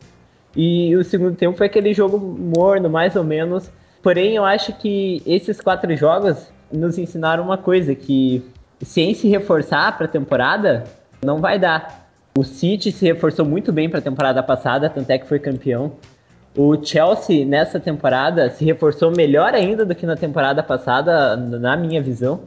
[0.56, 3.70] e o segundo tempo foi aquele jogo morno, mais ou menos.
[4.02, 8.44] Porém, eu acho que esses quatro jogos nos ensinaram uma coisa que
[8.82, 10.84] sem se reforçar para a temporada,
[11.24, 12.08] não vai dar.
[12.38, 15.94] O City se reforçou muito bem para a temporada passada, tanto é que foi campeão.
[16.56, 22.02] O Chelsea, nessa temporada, se reforçou melhor ainda do que na temporada passada, na minha
[22.02, 22.42] visão.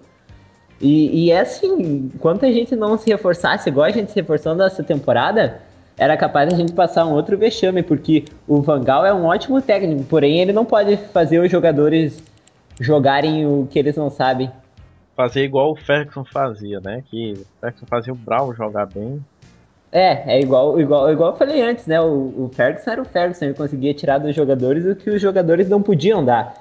[0.80, 4.54] E, e é assim, enquanto a gente não se reforçasse igual a gente se reforçou
[4.54, 5.60] nessa temporada,
[5.98, 9.26] era capaz de a gente passar um outro vexame, porque o Van Gaal é um
[9.26, 12.22] ótimo técnico, porém ele não pode fazer os jogadores
[12.80, 14.50] jogarem o que eles não sabem
[15.20, 17.04] fazer igual o Ferguson fazia, né?
[17.10, 19.22] Que o Ferguson fazia o Brown jogar bem.
[19.92, 22.00] É, é igual, igual, igual eu falei antes, né?
[22.00, 25.68] O, o Ferguson era o Ferguson, ele conseguia tirar dos jogadores o que os jogadores
[25.68, 26.54] não podiam dar.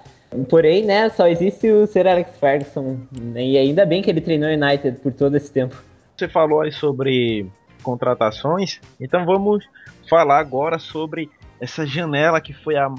[0.50, 2.98] Porém, né, só existe o Sir Alex Ferguson.
[3.12, 5.82] Né, e ainda bem que ele treinou United por todo esse tempo.
[6.18, 7.48] Você falou aí sobre
[7.82, 9.66] contratações, então vamos
[10.10, 11.30] falar agora sobre
[11.62, 12.94] essa janela que foi a,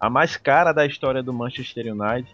[0.00, 2.26] a mais cara da história do Manchester United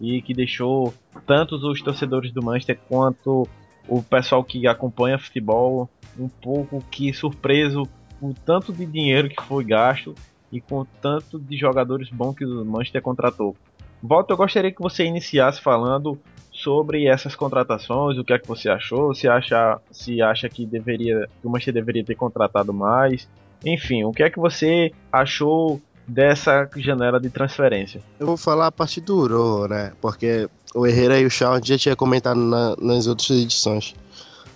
[0.00, 0.92] e que deixou
[1.26, 3.48] tanto os torcedores do Manchester quanto
[3.88, 7.84] o pessoal que acompanha futebol um pouco que surpreso
[8.20, 10.14] com o tanto de dinheiro que foi gasto
[10.50, 13.56] e com o tanto de jogadores bons que o Manchester contratou.
[14.02, 16.18] Volta, eu gostaria que você iniciasse falando
[16.52, 21.28] sobre essas contratações, o que é que você achou, se acha, se acha que deveria,
[21.40, 23.28] que o Manchester deveria ter contratado mais,
[23.64, 28.00] enfim, o que é que você achou dessa janela de transferência?
[28.18, 29.92] Eu vou falar a partir do Uro, né?
[30.00, 33.94] Porque o Herrera e o Shaw já tinha comentado na, nas outras edições.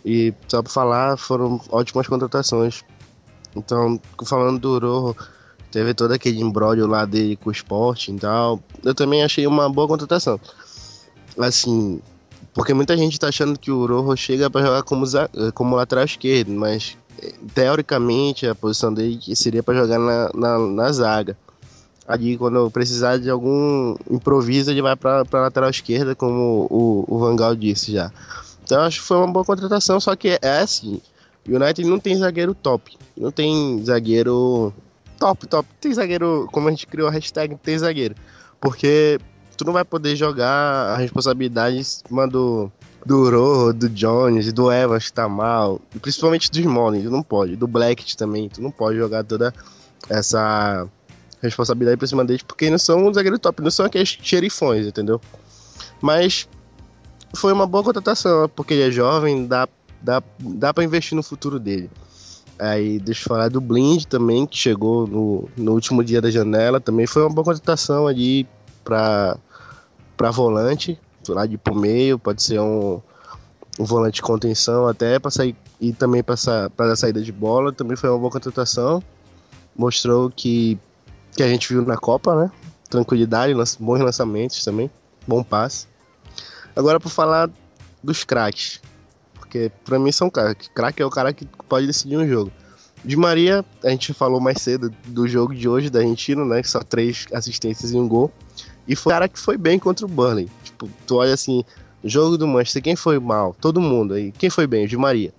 [0.05, 2.85] E só pra falar, foram ótimas contratações.
[3.57, 5.17] Então, falando do Uro,
[5.71, 8.61] teve todo aquele embrólio lá dele com o esporte e tal.
[8.85, 10.41] Eu também achei uma boa contratação.
[11.39, 12.01] Assim,
[12.53, 15.05] porque muita gente tá achando que o Rojo chega para jogar como,
[15.55, 16.99] como lateral esquerdo, mas
[17.55, 21.37] teoricamente a posição dele seria para jogar na, na, na, zaga.
[22.07, 27.55] Ali, quando precisar de algum improviso, ele vai para a lateral esquerda, como o, o
[27.55, 28.11] disse já.
[28.65, 31.01] Então, acho que foi uma boa contratação, só que é assim:
[31.47, 34.73] o United não tem zagueiro top, não tem zagueiro
[35.19, 35.69] top, top.
[35.81, 38.15] Tem zagueiro, como a gente criou a hashtag, tem zagueiro.
[38.61, 39.19] Porque
[39.57, 42.71] tu não vai poder jogar a responsabilidade em cima do,
[43.05, 47.23] do Rojo, do Jones, do Evans que tá mal, e principalmente do Smalling, tu não
[47.23, 49.53] pode, do Blackett também, tu não pode jogar toda
[50.09, 50.87] essa
[51.41, 55.21] responsabilidade pra cima deles, porque não são um zagueiro top, não são aqueles xerifões, entendeu?
[56.01, 56.49] Mas
[57.35, 59.69] foi uma boa contratação, porque ele é jovem, dá,
[60.03, 61.91] dá, dá para investir no futuro dele.
[62.59, 66.81] Aí deixa eu falar do Blind também, que chegou no, no último dia da janela,
[66.81, 68.47] também foi uma boa contratação ali
[68.83, 69.37] para
[70.17, 70.99] para volante,
[71.35, 73.01] lá de pro meio, pode ser um,
[73.79, 77.97] um volante de contenção até para sair e também para a saída de bola, também
[77.97, 79.03] foi uma boa contratação.
[79.77, 80.79] Mostrou que
[81.37, 82.51] que a gente viu na Copa, né?
[82.91, 84.91] Tranquilidade, bons lançamentos também,
[85.27, 85.87] bom passe.
[86.75, 87.51] Agora para falar
[88.03, 88.81] dos craques,
[89.35, 90.69] porque para mim são craques.
[90.75, 92.51] Craque é o cara que pode decidir um jogo.
[93.05, 96.63] De Maria, a gente falou mais cedo do jogo de hoje da Argentina, né?
[96.65, 98.33] Só três assistências e um gol.
[98.89, 100.49] E foi o cara que foi bem contra o Burnley.
[100.65, 101.63] Tipo, tu olha assim,
[102.03, 103.55] jogo do Manchester, quem foi mal?
[103.61, 104.33] Todo mundo aí.
[104.33, 104.87] Quem foi bem?
[104.87, 105.33] O de Maria.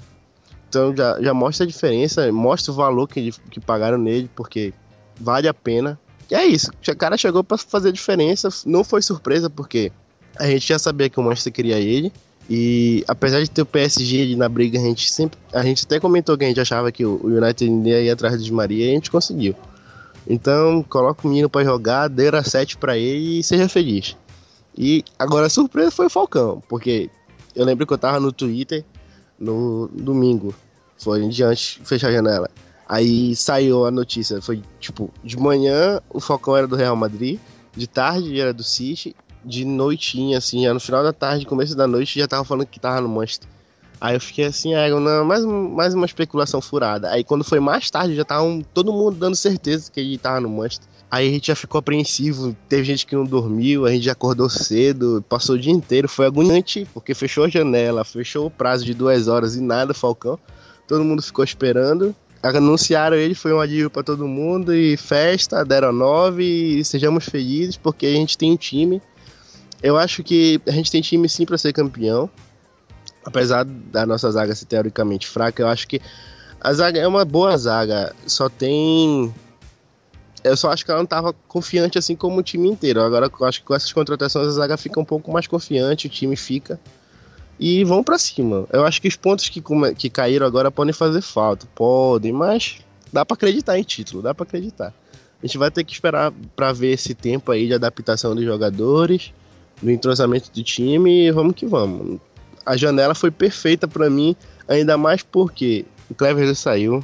[0.69, 4.71] Então já, já mostra a diferença, mostra o valor que, que pagaram nele, porque
[5.19, 5.99] vale a pena.
[6.29, 9.91] E é isso, o cara chegou para fazer diferença, não foi surpresa, porque
[10.37, 12.13] a gente já sabia que o Manchester queria ele.
[12.47, 15.39] E apesar de ter o PSG ali na briga, a gente sempre.
[15.53, 18.51] A gente até comentou que a gente achava que o United ia ir atrás de
[18.51, 19.55] Maria e a gente conseguiu.
[20.29, 24.15] Então, coloca o menino para jogar, dê a 7 para ele e seja feliz.
[24.77, 27.09] E agora a surpresa foi o Falcão, porque
[27.55, 28.85] eu lembro que eu tava no Twitter
[29.39, 30.53] no domingo,
[30.97, 32.49] foi em diante fechar a janela.
[32.87, 37.39] Aí saiu a notícia, foi tipo, de manhã o Falcão era do Real Madrid,
[37.75, 41.87] de tarde era do City de noitinha, assim, já no final da tarde, começo da
[41.87, 43.49] noite, já tava falando que tava no Manchester.
[44.01, 47.09] Aí eu fiquei assim, ah, não, mais, mais uma especulação furada.
[47.09, 50.39] Aí quando foi mais tarde, já tava um, todo mundo dando certeza que ele tava
[50.39, 50.87] no Manchester.
[51.11, 54.47] Aí a gente já ficou apreensivo, teve gente que não dormiu, a gente já acordou
[54.47, 58.93] cedo, passou o dia inteiro, foi agoniante, porque fechou a janela, fechou o prazo de
[58.93, 60.37] duas horas e nada, Falcão.
[60.87, 62.15] Todo mundo ficou esperando.
[62.41, 67.75] Anunciaram ele, foi um alívio para todo mundo e festa, deram nove e sejamos felizes
[67.75, 69.01] porque a gente tem um time
[69.81, 72.29] eu acho que a gente tem time sim para ser campeão.
[73.29, 76.01] Apesar da nossa zaga ser teoricamente fraca, eu acho que
[76.59, 78.13] a zaga é uma boa zaga.
[78.25, 79.33] Só tem.
[80.43, 83.01] Eu só acho que ela não estava confiante assim como o time inteiro.
[83.01, 86.09] Agora eu acho que com essas contratações a zaga fica um pouco mais confiante, o
[86.09, 86.79] time fica.
[87.59, 88.65] E vão para cima.
[88.71, 89.61] Eu acho que os pontos que,
[89.95, 91.67] que caíram agora podem fazer falta.
[91.75, 92.79] Podem, mas
[93.11, 94.93] dá para acreditar em título, dá para acreditar.
[95.41, 99.33] A gente vai ter que esperar para ver esse tempo aí de adaptação dos jogadores
[99.81, 102.19] do entrosamento do time e vamos que vamos.
[102.69, 104.35] A janela foi perfeita para mim,
[104.67, 107.03] ainda mais porque o Clever saiu.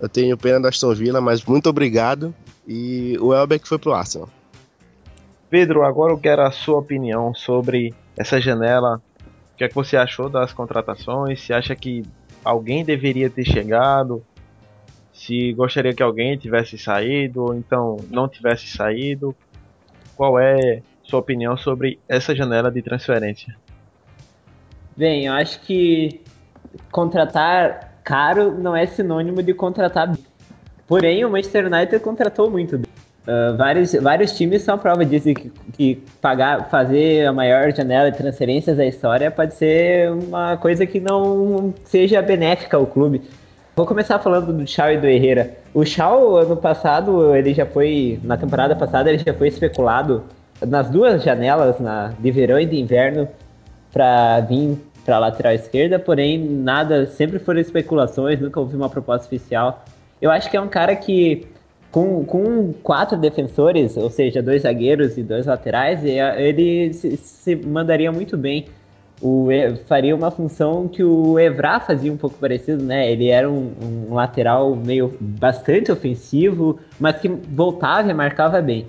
[0.00, 2.34] Eu tenho pena da Aston Villa, mas muito obrigado.
[2.66, 4.30] E o Elbeck foi pro Arsenal.
[5.50, 9.02] Pedro, agora eu quero a sua opinião sobre essa janela.
[9.52, 11.38] O que é que você achou das contratações?
[11.42, 12.02] Se acha que
[12.42, 14.24] alguém deveria ter chegado?
[15.12, 19.36] Se gostaria que alguém tivesse saído ou então não tivesse saído?
[20.16, 23.54] Qual é sua opinião sobre essa janela de transferência.
[24.96, 26.20] Bem, eu acho que
[26.92, 30.24] contratar caro não é sinônimo de contratar bem.
[30.86, 32.94] Porém, o Manchester United contratou muito bem.
[33.26, 38.18] Uh, vários, vários times são prova disso que, que pagar, fazer a maior janela de
[38.18, 43.22] transferências da história pode ser uma coisa que não seja benéfica ao clube.
[43.74, 45.50] Vou começar falando do Shaw e do Herrera.
[45.72, 50.22] O Shaw, ano passado, ele já foi, na temporada passada, ele já foi especulado
[50.64, 53.26] nas duas janelas, na de verão e de inverno,
[53.94, 59.26] para vir para a lateral esquerda, porém nada, sempre foram especulações, nunca houve uma proposta
[59.26, 59.84] oficial.
[60.20, 61.46] Eu acho que é um cara que
[61.92, 68.10] com, com quatro defensores, ou seja, dois zagueiros e dois laterais, ele se, se mandaria
[68.10, 68.66] muito bem.
[69.22, 69.48] O,
[69.86, 73.10] faria uma função que o Evra fazia um pouco parecido, né?
[73.12, 73.72] Ele era um,
[74.10, 78.86] um lateral meio bastante ofensivo, mas que voltava e marcava bem.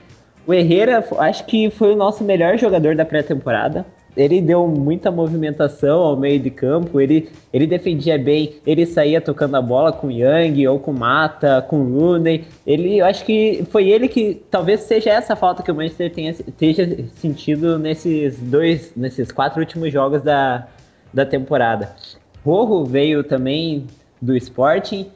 [0.47, 3.85] O Herrera, acho que foi o nosso melhor jogador da pré-temporada.
[4.15, 9.55] Ele deu muita movimentação ao meio de campo, ele, ele defendia bem, ele saía tocando
[9.55, 12.45] a bola com Yang ou com Mata, com Rooney.
[12.65, 16.31] Ele, eu acho que foi ele que talvez seja essa falta que o Manchester tenha,
[16.31, 20.67] esteja sentido nesses dois, nesses quatro últimos jogos da,
[21.13, 21.95] da temporada.
[22.43, 23.85] Rojo veio também
[24.21, 25.09] do Sporting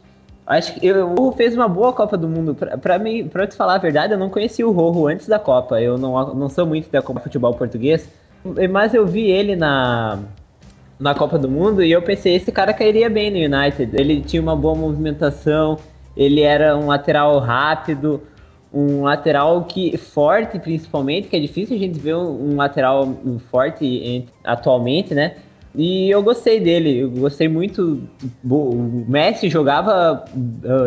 [0.50, 2.56] Acho que o Rojo fez uma boa Copa do Mundo.
[2.56, 5.80] Pra, mim, pra te falar a verdade, eu não conheci o Rojo antes da Copa.
[5.80, 8.10] Eu não, não sou muito da Copa Futebol Português.
[8.70, 10.20] Mas eu vi ele na,
[11.00, 13.96] na Copa do Mundo e eu pensei, esse cara cairia bem no United.
[13.96, 15.78] Ele tinha uma boa movimentação,
[16.16, 18.22] ele era um lateral rápido,
[18.74, 23.16] um lateral que forte principalmente, que é difícil a gente ver um, um lateral
[23.50, 25.36] forte atualmente, né?
[25.76, 28.02] E eu gostei dele, eu gostei muito.
[28.44, 30.26] O Messi jogava,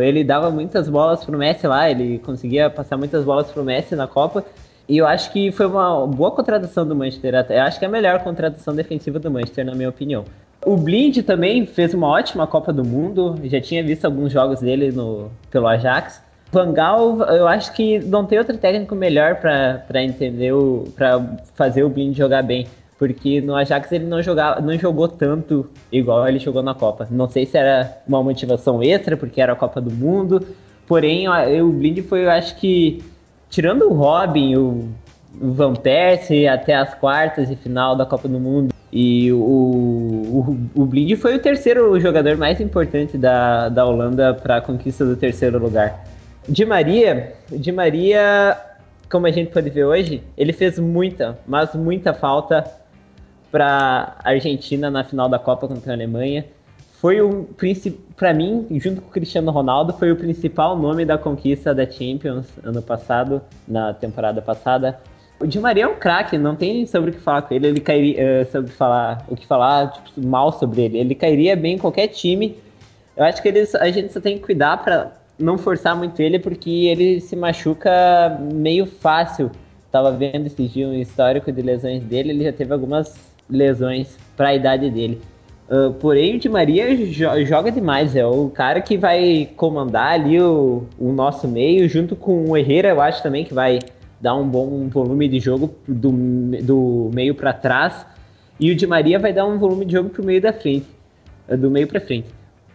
[0.01, 4.09] ele dava muitas bolas pro Messi lá, ele conseguia passar muitas bolas pro Messi na
[4.09, 4.45] Copa.
[4.89, 7.35] E eu acho que foi uma boa contratação do Manchester.
[7.49, 10.25] Eu acho que é a melhor contratação defensiva do Manchester, na minha opinião.
[10.65, 13.39] O Blind também fez uma ótima Copa do Mundo.
[13.45, 16.23] Já tinha visto alguns jogos dele no, pelo Ajax.
[16.53, 21.83] Van Gaal, eu acho que não tem outro técnico melhor para entender o, para fazer
[21.83, 22.67] o Blind jogar bem,
[22.99, 27.09] porque no Ajax ele não jogava, não jogou tanto igual ele jogou na Copa.
[27.11, 30.47] Não sei se era uma motivação extra porque era a Copa do Mundo,
[30.87, 33.03] porém o Blind foi, eu acho que
[33.53, 34.89] tirando o Robin, o,
[35.35, 40.85] Van Persie até as quartas e final da Copa do Mundo e o, o, o
[40.85, 45.59] Blind foi o terceiro jogador mais importante da, da Holanda para a conquista do terceiro
[45.59, 46.05] lugar.
[46.49, 48.59] Di Maria, Di Maria,
[49.11, 52.65] como a gente pode ver hoje, ele fez muita, mas muita falta
[53.51, 56.45] para a Argentina na final da Copa contra a Alemanha.
[57.03, 57.49] Foi o
[58.15, 62.47] para mim, junto com o Cristiano Ronaldo, foi o principal nome da conquista da Champions
[62.63, 65.01] ano passado, na temporada passada.
[65.41, 67.81] O Di Maria é um craque, não tem sobre o que falar com ele, ele
[67.81, 70.99] cairia uh, sobre falar o que falar tipo, mal sobre ele.
[70.99, 72.57] Ele cairia bem em qualquer time.
[73.17, 76.39] Eu acho que eles, a gente só tem que cuidar para não forçar muito ele,
[76.39, 79.51] porque ele se machuca meio fácil.
[79.91, 83.13] Tava vendo esses dias um histórico de lesões dele, ele já teve algumas
[83.51, 85.21] lesões para a idade dele.
[85.73, 90.39] Uh, porém, o Di Maria jo joga demais, é o cara que vai comandar ali
[90.39, 93.79] o, o nosso meio, junto com o Herrera, eu acho também que vai
[94.21, 96.13] dar um bom volume de jogo do,
[96.63, 98.05] do meio para trás.
[98.61, 100.87] E o Di Maria vai dar um volume de jogo pro meio da frente,
[101.49, 102.29] do meio para frente.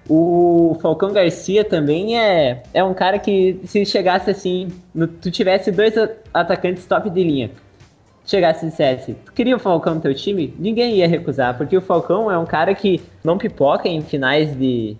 [0.09, 5.71] O Falcão Garcia também é, é um cara que, se chegasse assim, no, tu tivesse
[5.71, 5.93] dois
[6.33, 7.51] atacantes top de linha,
[8.27, 10.53] chegasse e dissesse, tu queria o Falcão no teu time?
[10.59, 14.95] Ninguém ia recusar, porque o Falcão é um cara que não pipoca em finais de,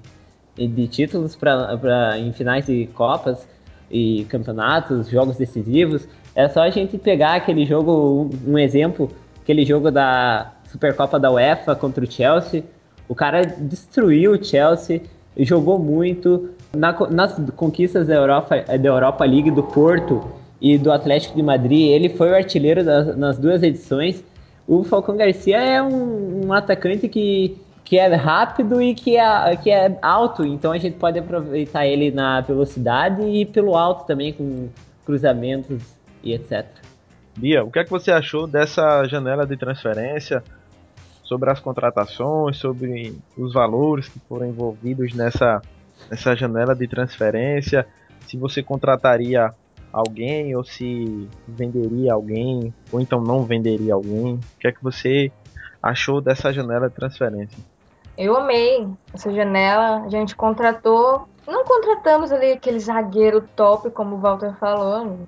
[0.55, 3.47] de títulos, pra, pra, em finais de Copas
[3.91, 6.07] e campeonatos, jogos decisivos.
[6.33, 9.11] É só a gente pegar aquele jogo, um, exemplo,
[9.43, 12.63] aquele jogo da Supercopa da UEFA contra o Chelsea
[13.07, 15.01] o cara destruiu o Chelsea,
[15.37, 16.49] jogou muito.
[16.75, 20.21] Na, nas conquistas da Europa, da Europa League do Porto
[20.61, 24.23] e do Atlético de Madrid, ele foi o artilheiro das, nas duas edições.
[24.67, 29.69] O Falcão Garcia é um, um atacante que, que é rápido e que é, que
[29.69, 34.67] é alto, então a gente pode aproveitar ele na velocidade e pelo alto também, com
[35.05, 35.81] cruzamentos
[36.23, 36.65] e etc.
[37.37, 40.43] Bia, o que é que você achou dessa janela de transferência?
[41.27, 45.61] sobre as contratações, sobre os valores que foram envolvidos nessa,
[46.09, 47.85] nessa janela de transferência,
[48.25, 49.53] se você contrataria
[49.91, 54.35] alguém ou se venderia alguém, ou então não venderia alguém.
[54.35, 55.31] O que é que você
[55.81, 57.57] achou dessa janela de transferência?
[58.17, 60.03] Eu amei essa janela.
[60.03, 61.27] A gente contratou.
[61.45, 65.19] Não contratamos ali aquele zagueiro top, como o Walter falou.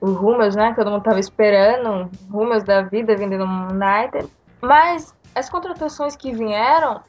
[0.00, 0.70] O Rummels, né?
[0.70, 2.10] Que todo mundo tava esperando.
[2.30, 4.28] Rummels da vida vendendo no United.
[4.60, 7.00] Mas as contratações que vieram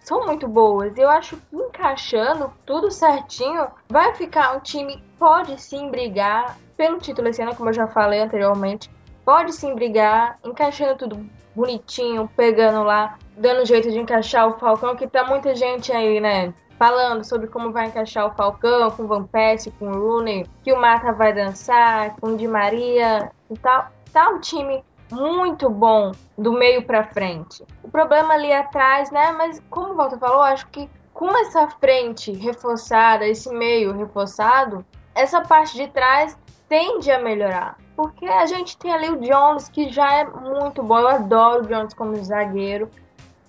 [0.00, 0.96] são muito boas.
[0.98, 7.28] Eu acho que encaixando tudo certinho, vai ficar um time pode sim brigar pelo título
[7.28, 8.90] esse ano, como eu já falei anteriormente.
[9.22, 15.06] Pode sim brigar, encaixando tudo bonitinho, pegando lá, dando jeito de encaixar o Falcão, que
[15.06, 16.54] tá muita gente aí, né?
[16.78, 20.72] Falando sobre como vai encaixar o Falcão com o Van Persie, com o Rooney, que
[20.72, 23.88] o Mata vai dançar, com o Di Maria e tal.
[24.10, 27.62] Tá um time muito bom do meio para frente.
[27.82, 29.32] O problema ali atrás, né?
[29.32, 34.82] Mas como o Walter falou, acho que com essa frente reforçada, esse meio reforçado,
[35.14, 36.36] essa parte de trás
[36.68, 37.76] tende a melhorar.
[37.96, 40.98] Porque a gente tem ali o Jones, que já é muito bom.
[40.98, 42.88] Eu adoro o Jones como zagueiro.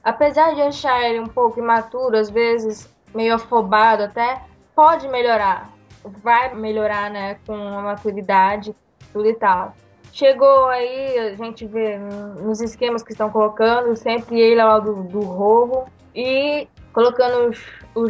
[0.03, 4.41] Apesar de achar ele um pouco imaturo, às vezes meio afobado até,
[4.75, 5.69] pode melhorar.
[6.03, 8.75] Vai melhorar, né, com a maturidade,
[9.13, 9.73] tudo e tal.
[10.11, 15.03] Chegou aí, a gente vê nos esquemas que estão colocando, sempre ele ao lado do,
[15.03, 17.55] do Rojo e colocando
[17.95, 18.07] o,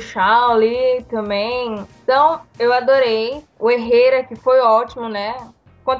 [0.51, 1.85] ali também.
[2.03, 3.43] Então, eu adorei.
[3.59, 5.35] O Herrera, que foi ótimo, né?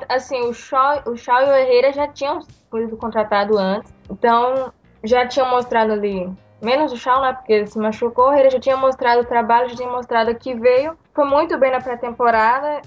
[0.08, 3.94] Assim, o Shaw, o Shaw e o Herrera já tinham sido contratado antes.
[4.10, 4.72] Então,
[5.04, 6.32] já tinham mostrado ali.
[6.62, 7.34] Menos o Shaw, né?
[7.34, 8.30] Porque ele se machucou.
[8.30, 10.98] O Herrera já tinha mostrado o trabalho, já tinha mostrado que veio.
[11.14, 12.82] Foi muito bem na pré-temporada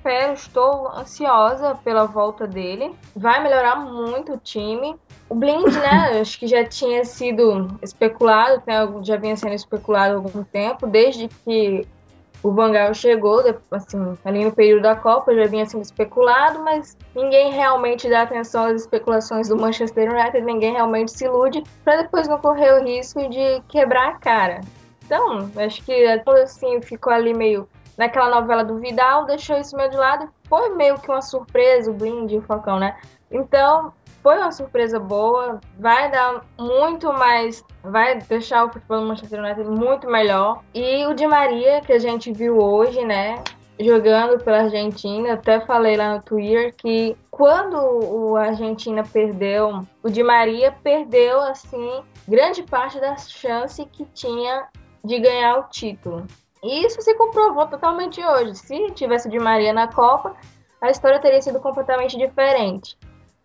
[0.00, 2.94] espero, estou ansiosa pela volta dele.
[3.14, 4.96] Vai melhorar muito o time.
[5.30, 10.16] O Blind, né, acho que já tinha sido especulado, né, já vinha sendo especulado há
[10.16, 11.86] algum tempo, desde que
[12.42, 17.52] o Vangal chegou, assim, ali no período da Copa, já vinha sendo especulado, mas ninguém
[17.52, 22.38] realmente dá atenção às especulações do Manchester United, ninguém realmente se ilude, para depois não
[22.38, 24.62] correr o risco de quebrar a cara.
[25.04, 29.90] Então, acho que tudo assim ficou ali meio naquela novela do Vidal, deixou isso meio
[29.90, 30.28] de lado.
[30.48, 32.96] Foi meio que uma surpresa o Blind e o Falcão, né?
[33.30, 39.40] Então, foi uma surpresa boa, vai dar muito mais, vai deixar o futebol do Manchester
[39.40, 40.62] United muito melhor.
[40.74, 43.42] E o Di Maria, que a gente viu hoje, né,
[43.78, 50.22] jogando pela Argentina, até falei lá no Twitter que quando o Argentina perdeu, o Di
[50.22, 54.68] Maria perdeu assim grande parte da chance que tinha
[55.02, 56.26] de ganhar o título.
[56.62, 58.54] E isso se comprovou totalmente hoje.
[58.54, 60.36] Se tivesse o Di Maria na Copa,
[60.80, 62.98] a história teria sido completamente diferente.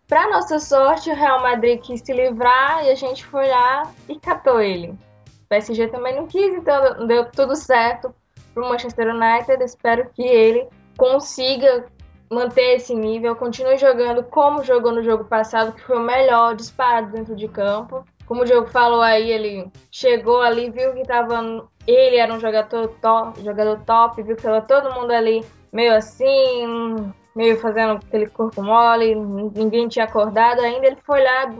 [0.08, 4.18] Para nossa sorte, o Real Madrid quis se livrar e a gente foi lá e
[4.20, 4.90] catou ele.
[4.90, 8.14] O PSG também não quis, então deu tudo certo
[8.54, 9.62] para o Manchester United.
[9.64, 11.86] Espero que ele consiga
[12.30, 17.12] manter esse nível, continue jogando como jogou no jogo passado, que foi o melhor disparado
[17.12, 18.04] dentro de campo.
[18.26, 21.68] Como o Diogo falou aí, ele chegou ali, viu que tava.
[21.86, 27.12] Ele era um jogador top, jogador top, viu que tava todo mundo ali meio assim,
[27.36, 30.86] meio fazendo aquele corpo mole, ninguém tinha acordado ainda.
[30.86, 31.54] Ele foi lá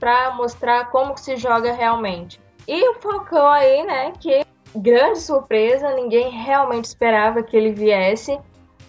[0.00, 2.40] para mostrar como se joga realmente.
[2.66, 4.44] E o Falcão aí, né, que
[4.74, 8.36] grande surpresa, ninguém realmente esperava que ele viesse.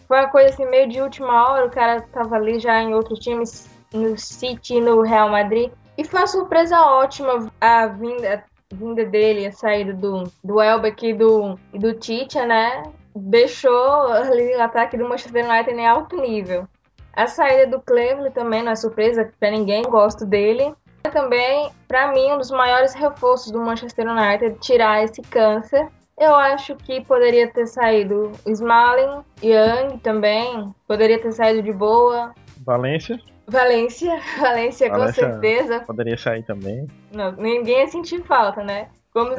[0.08, 3.20] Foi uma coisa assim meio de última hora, o cara tava ali já em outros
[3.20, 5.72] times, no City, no Real Madrid.
[5.96, 11.08] E foi uma surpresa ótima a vinda, a vinda dele, a saída do, do Elbeck
[11.08, 12.84] e do, do Tite, né?
[13.16, 16.68] Deixou ali o ataque do Manchester United em alto nível.
[17.14, 20.74] A saída do Cleveland também não é surpresa para ninguém, gosto dele.
[21.04, 25.88] É também, para mim, um dos maiores reforços do Manchester United, tirar esse câncer.
[26.18, 32.34] Eu acho que poderia ter saído Smalling, Young também, poderia ter saído de boa.
[32.66, 33.20] Valência.
[33.48, 35.82] Valência, Valência, com certeza.
[35.82, 36.88] Poderia sair também.
[37.12, 38.88] Não, ninguém ia sentir falta, né?
[39.14, 39.36] Como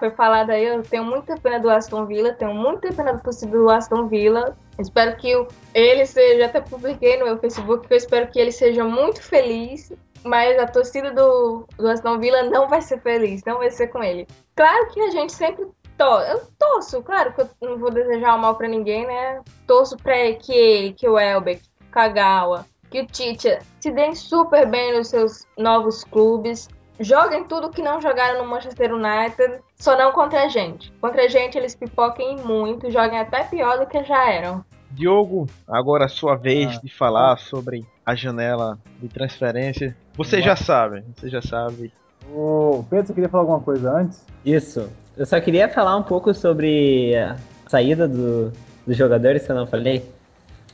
[0.00, 3.62] foi falado aí, eu tenho muita pena do Aston Villa, tenho muita pena do torcedor
[3.62, 4.56] do Aston Villa.
[4.78, 5.32] Espero que
[5.72, 9.92] ele seja, até publiquei no meu Facebook, que eu espero que ele seja muito feliz,
[10.24, 14.02] mas a torcida do, do Aston Villa não vai ser feliz, não vai ser com
[14.02, 14.26] ele.
[14.56, 18.40] Claro que a gente sempre torce, eu torço, claro que eu não vou desejar o
[18.40, 19.40] mal para ninguém, né?
[19.68, 21.62] Torço pra que ele, que o Elbeck,
[21.92, 26.68] Kagawa, que o Tite se deem super bem nos seus novos clubes.
[27.02, 30.92] Joguem tudo que não jogaram no Manchester United, só não contra a gente.
[31.00, 34.64] Contra a gente eles pipoquem muito, joguem até pior do que já eram.
[34.88, 36.80] Diogo, agora é a sua vez ah.
[36.80, 39.96] de falar sobre a janela de transferência.
[40.16, 41.92] Você já sabe, você já sabe.
[42.32, 44.24] Ô, Pedro, você queria falar alguma coisa antes?
[44.44, 44.88] Isso.
[45.16, 47.36] Eu só queria falar um pouco sobre a
[47.66, 48.52] saída do,
[48.86, 50.08] dos jogadores que eu não falei.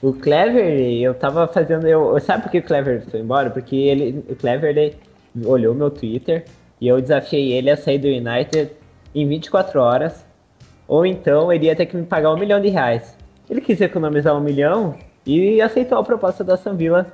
[0.03, 1.87] O Clever, eu tava fazendo.
[1.87, 3.51] Eu, sabe por que o Clever foi embora?
[3.51, 5.08] Porque ele, o Clever ele
[5.45, 6.45] olhou meu Twitter
[6.81, 8.71] e eu desafiei ele a sair do United
[9.15, 10.27] em 24 horas.
[10.87, 13.17] Ou então ele ia ter que me pagar um milhão de reais.
[13.49, 17.13] Ele quis economizar um milhão e aceitou a proposta da Aston Villa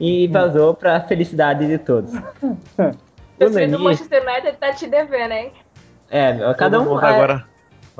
[0.00, 2.12] e vazou pra felicidade de todos.
[2.42, 3.76] o Nani...
[3.76, 5.52] Manchester United tá te devendo, hein?
[6.10, 6.96] É, cada um.
[6.96, 7.44] agora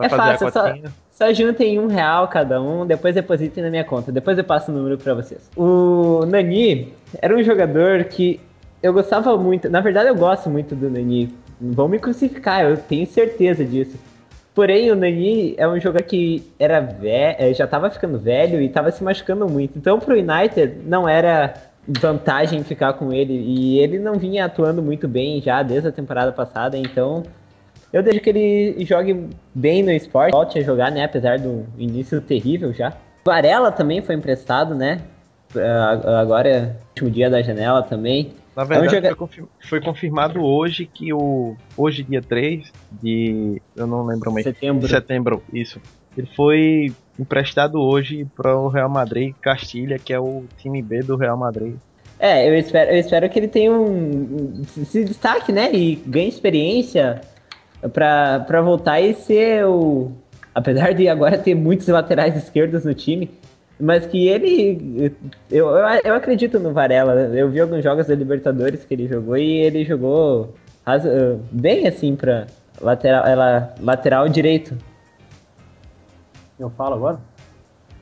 [0.01, 0.75] é fácil, só,
[1.11, 4.11] só juntem um real cada um, depois depositem na minha conta.
[4.11, 5.51] Depois eu passo o número para vocês.
[5.57, 8.41] O Nani era um jogador que
[8.83, 9.71] eu gostava muito.
[9.71, 11.33] Na verdade, eu gosto muito do Nani.
[11.61, 13.97] Vão me crucificar, eu tenho certeza disso.
[14.55, 18.91] Porém, o Nani é um jogador que era velho, já estava ficando velho e estava
[18.91, 19.79] se machucando muito.
[19.79, 21.55] Então, pro United, não era
[21.87, 23.33] vantagem ficar com ele.
[23.33, 26.77] E ele não vinha atuando muito bem já desde a temporada passada.
[26.77, 27.23] Então,
[27.93, 31.05] eu desejo que ele jogue bem no esporte, volte a jogar, né?
[31.05, 32.93] Apesar do início terrível já.
[33.25, 35.01] Varela também foi emprestado, né?
[36.21, 38.33] Agora é o último dia da janela também.
[38.57, 39.09] Na verdade, joga...
[39.09, 41.57] foi, confirmado, foi, confirmado hoje que o.
[41.77, 43.61] Hoje, dia 3 de.
[43.75, 44.45] Eu não lembro mais.
[44.45, 44.89] Setembro.
[44.89, 45.81] Setembro, isso.
[46.17, 51.17] Ele foi emprestado hoje para o Real Madrid Castilha, que é o time B do
[51.17, 51.77] Real Madrid.
[52.19, 54.63] É, eu espero, eu espero que ele tenha um.
[54.65, 55.73] se destaque, né?
[55.73, 57.21] E ganhe experiência
[57.93, 60.13] para voltar e ser o.
[60.55, 63.31] Apesar de agora ter muitos laterais esquerdos no time,
[63.83, 65.13] mas que ele.
[65.51, 67.15] Eu, eu, eu acredito no Varela.
[67.35, 70.55] Eu vi alguns jogos da Libertadores que ele jogou e ele jogou
[71.51, 72.47] bem assim para
[72.81, 74.79] lateral, ela, lateral direito.
[76.61, 77.19] Eu falo agora?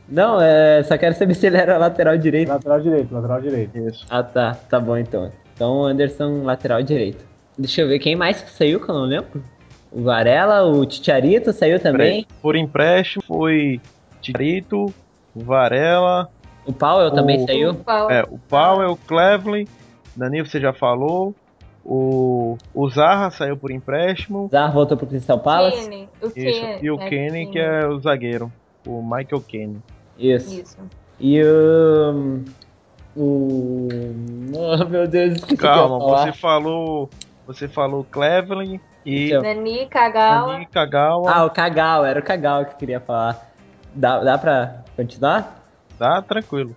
[0.07, 2.49] Não, é, só quero saber se ele era lateral direito.
[2.49, 3.79] Lateral direito, lateral direito.
[3.79, 4.07] Isso.
[4.11, 4.55] Ah, tá.
[4.69, 5.33] Tá bom então.
[5.55, 7.25] Então, Anderson, lateral direito.
[7.57, 9.43] Deixa eu ver quem mais saiu, que eu não lembro.
[9.91, 12.27] O Varela, o Ticharito saiu também.
[12.43, 13.81] Por empréstimo foi
[14.21, 14.93] Ticharito,
[15.35, 16.29] o Varela.
[16.67, 17.71] O Powell o, também saiu?
[18.11, 19.69] É, o Powell, o Cleveland,
[20.17, 21.35] Danilo você já falou.
[21.85, 24.49] O, o Zaha saiu por empréstimo.
[24.51, 25.89] Zaha voltou pro Crystal Palace.
[25.89, 26.35] Kenny, o Isso.
[26.35, 28.53] Kenny, E o é, Kenny, que é o zagueiro.
[28.87, 29.83] O Michael Kenny.
[30.19, 30.61] Isso.
[30.61, 30.79] Isso.
[31.19, 32.45] E o.
[33.17, 33.89] O.
[34.55, 37.09] Oh, meu Deus, o Calma, você falou.
[37.47, 39.33] Você falou Cleveland e.
[39.39, 40.53] Nani, Kagawa.
[40.53, 41.31] Nani Kagawa.
[41.31, 43.51] Ah, o Kagawa, era o Kagawa que eu queria falar.
[43.95, 45.65] Dá, dá pra continuar?
[45.99, 46.75] Tá tranquilo.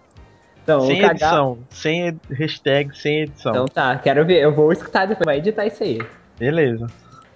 [0.63, 1.11] Então, sem Kagawa.
[1.13, 1.57] edição.
[1.69, 3.51] Sem hashtag, sem edição.
[3.51, 4.41] Então tá, quero ver.
[4.41, 5.99] Eu vou escutar depois, vai editar isso aí.
[6.39, 6.87] Beleza.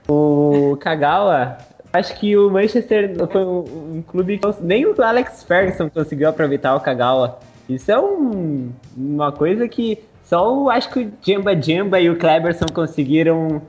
[0.08, 1.58] O Kagawa,
[1.92, 6.76] acho que o Manchester foi um, um clube que nem o Alex Ferguson conseguiu aproveitar
[6.76, 7.40] o Kagawa.
[7.68, 12.68] Isso é um- uma coisa que só acho que o Jamba Jamba e o Kleberson
[12.74, 13.62] conseguiram.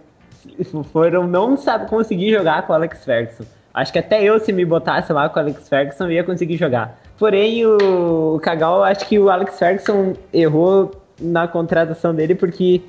[0.93, 3.45] Foram não sabe conseguir jogar com o Alex Ferguson.
[3.79, 6.99] Acho que até eu, se me botasse lá com o Alex Ferguson, ia conseguir jogar.
[7.16, 12.83] Porém, o, Kagawa, acho que o Alex Ferguson errou na contratação dele porque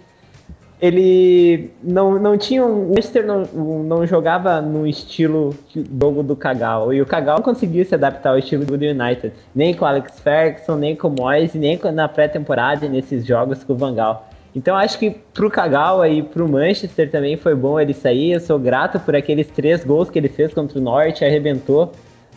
[0.81, 2.65] ele não, não tinha.
[2.65, 3.43] O Manchester não,
[3.83, 6.95] não jogava no estilo jogo do Kagawa.
[6.95, 9.31] E o Kagawa não conseguia se adaptar ao estilo do United.
[9.53, 13.73] Nem com o Alex Ferguson, nem com o Moyes, nem na pré-temporada nesses jogos com
[13.73, 14.27] o Van Gaal.
[14.55, 18.33] Então acho que pro Kagawa e pro Manchester também foi bom ele sair.
[18.33, 21.93] Eu sou grato por aqueles três gols que ele fez contra o Norte, arrebentou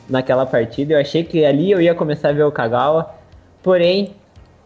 [0.08, 0.94] naquela partida.
[0.94, 3.14] Eu achei que ali eu ia começar a ver o Kagawa.
[3.62, 4.14] Porém,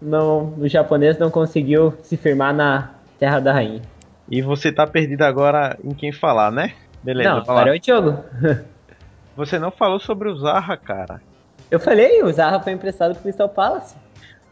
[0.00, 3.82] não, o japonês não conseguiu se firmar na Terra da Rainha.
[4.28, 6.72] E você tá perdido agora em quem falar, né?
[7.02, 8.24] Beleza, não, agora é o Diogo.
[9.36, 11.20] Você não falou sobre o Zaha, cara.
[11.70, 13.94] Eu falei, o Zaha foi emprestado pro Crystal Palace.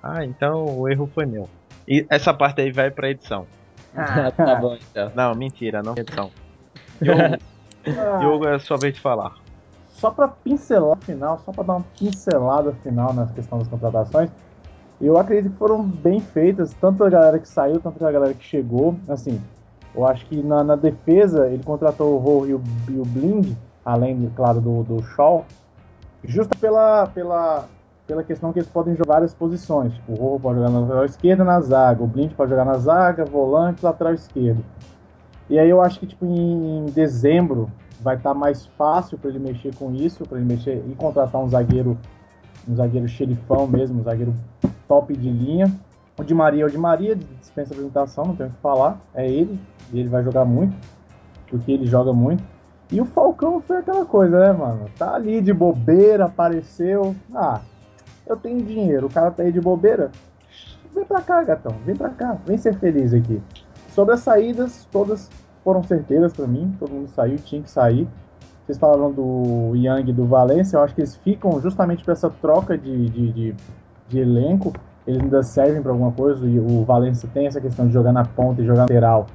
[0.02, 1.48] Ah, então o erro foi meu.
[1.86, 3.46] E essa parte aí vai pra edição.
[3.94, 5.12] Ah, tá bom então.
[5.14, 6.30] Não, mentira, não edição.
[7.00, 7.20] Diogo,
[7.86, 9.34] Ah, Diogo, é a sua vez de falar.
[9.90, 14.30] só para pincelar o final, só para dar uma pincelada final na questão das contratações,
[15.00, 18.44] eu acredito que foram bem feitas, tanto a galera que saiu, tanto a galera que
[18.44, 18.96] chegou.
[19.08, 19.40] Assim,
[19.94, 23.54] eu acho que na, na defesa ele contratou o Rowe e o, e o Blind,
[23.84, 25.44] além, claro, do, do Shaw,
[26.24, 27.66] justa pela, pela,
[28.06, 29.94] pela questão que eles podem jogar várias posições.
[29.94, 32.74] Tipo, o Rowe pode jogar na lateral esquerda na zaga, o Blind pode jogar na
[32.74, 34.64] zaga, volante, lateral esquerdo.
[35.48, 39.74] E aí eu acho que tipo em dezembro vai estar mais fácil para ele mexer
[39.74, 41.98] com isso, para ele mexer e contratar um zagueiro,
[42.68, 44.34] um zagueiro xerifão mesmo, um zagueiro
[44.88, 45.72] top de linha.
[46.18, 49.28] O Di Maria é o Di Maria, dispensa apresentação, não tem o que falar, é
[49.28, 49.58] ele,
[49.92, 50.76] e ele vai jogar muito,
[51.48, 52.42] porque ele joga muito.
[52.92, 54.86] E o Falcão foi aquela coisa, né, mano?
[54.96, 57.16] Tá ali de bobeira, apareceu.
[57.34, 57.60] Ah,
[58.26, 60.10] eu tenho dinheiro, o cara tá aí de bobeira.
[60.94, 63.42] Vem pra cá, gatão, vem pra cá, vem ser feliz aqui.
[63.88, 65.30] Sobre as saídas, todas
[65.62, 68.08] foram certeiras pra mim, todo mundo saiu, tinha que sair.
[68.64, 72.30] Vocês falaram do Young e do Valência, eu acho que eles ficam justamente para essa
[72.30, 73.54] troca de, de, de,
[74.08, 74.72] de elenco.
[75.06, 76.46] Eles ainda servem para alguma coisa.
[76.46, 79.26] O Valência tem essa questão de jogar na ponta e jogar lateral.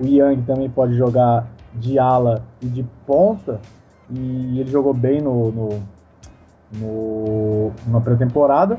[0.00, 3.60] O Young também pode jogar de ala e de ponta.
[4.10, 5.68] E ele jogou bem no, no,
[6.72, 8.78] no na pré-temporada.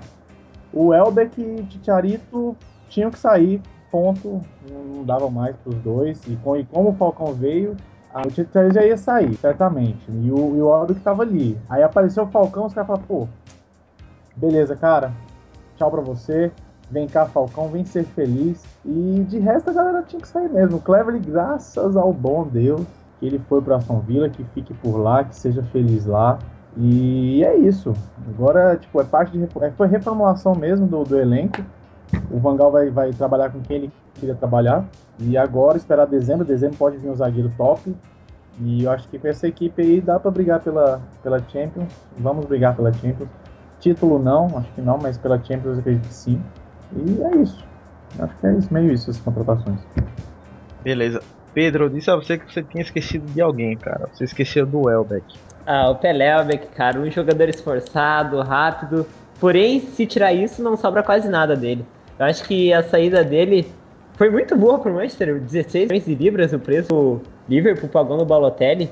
[0.73, 2.55] O Elbeck e o Chicharito
[2.89, 3.61] tinham que sair,
[3.91, 4.41] ponto.
[4.69, 6.21] Não dava mais para os dois.
[6.27, 7.75] E, com, e como o Falcão veio,
[8.13, 9.99] a- o Chicharito já ia sair, certamente.
[10.09, 11.57] E o, e o Elbeck estava ali.
[11.69, 13.27] Aí apareceu o Falcão, os caras falaram, pô,
[14.35, 15.11] beleza, cara,
[15.75, 16.51] tchau pra você.
[16.91, 18.63] Vem cá, Falcão, vem ser feliz.
[18.83, 20.77] E de resto a galera tinha que sair mesmo.
[20.77, 22.81] O Cleverly, graças ao bom Deus,
[23.19, 26.39] que ele foi pra Aston Villa, que fique por lá, que seja feliz lá.
[26.77, 27.93] E é isso.
[28.27, 29.43] Agora, tipo, é parte de.
[29.61, 31.63] é, Foi reformulação mesmo do, do elenco.
[32.31, 34.85] O Vangal vai, vai trabalhar com quem ele queria trabalhar.
[35.19, 36.45] E agora, esperar dezembro.
[36.45, 37.95] Dezembro pode vir um zagueiro top.
[38.61, 41.91] E eu acho que com essa equipe aí dá pra brigar pela, pela Champions.
[42.17, 43.29] Vamos brigar pela Champions.
[43.79, 46.41] Título não, acho que não, mas pela Champions eu acredito que sim.
[46.93, 47.63] E é isso.
[48.19, 49.79] Acho que é isso, meio isso, as contratações.
[50.83, 51.21] Beleza.
[51.53, 54.09] Pedro, disse a você que você tinha esquecido de alguém, cara.
[54.13, 55.25] Você esqueceu do Elbeck.
[55.65, 59.05] Ah, o Pelelbeck, cara, um jogador esforçado, rápido.
[59.39, 61.85] Porém, se tirar isso, não sobra quase nada dele.
[62.17, 63.71] Eu acho que a saída dele
[64.15, 65.39] foi muito boa pro Manchester.
[65.39, 68.89] 16 milhões de libras o preço o Liverpool pagou no Balotelli.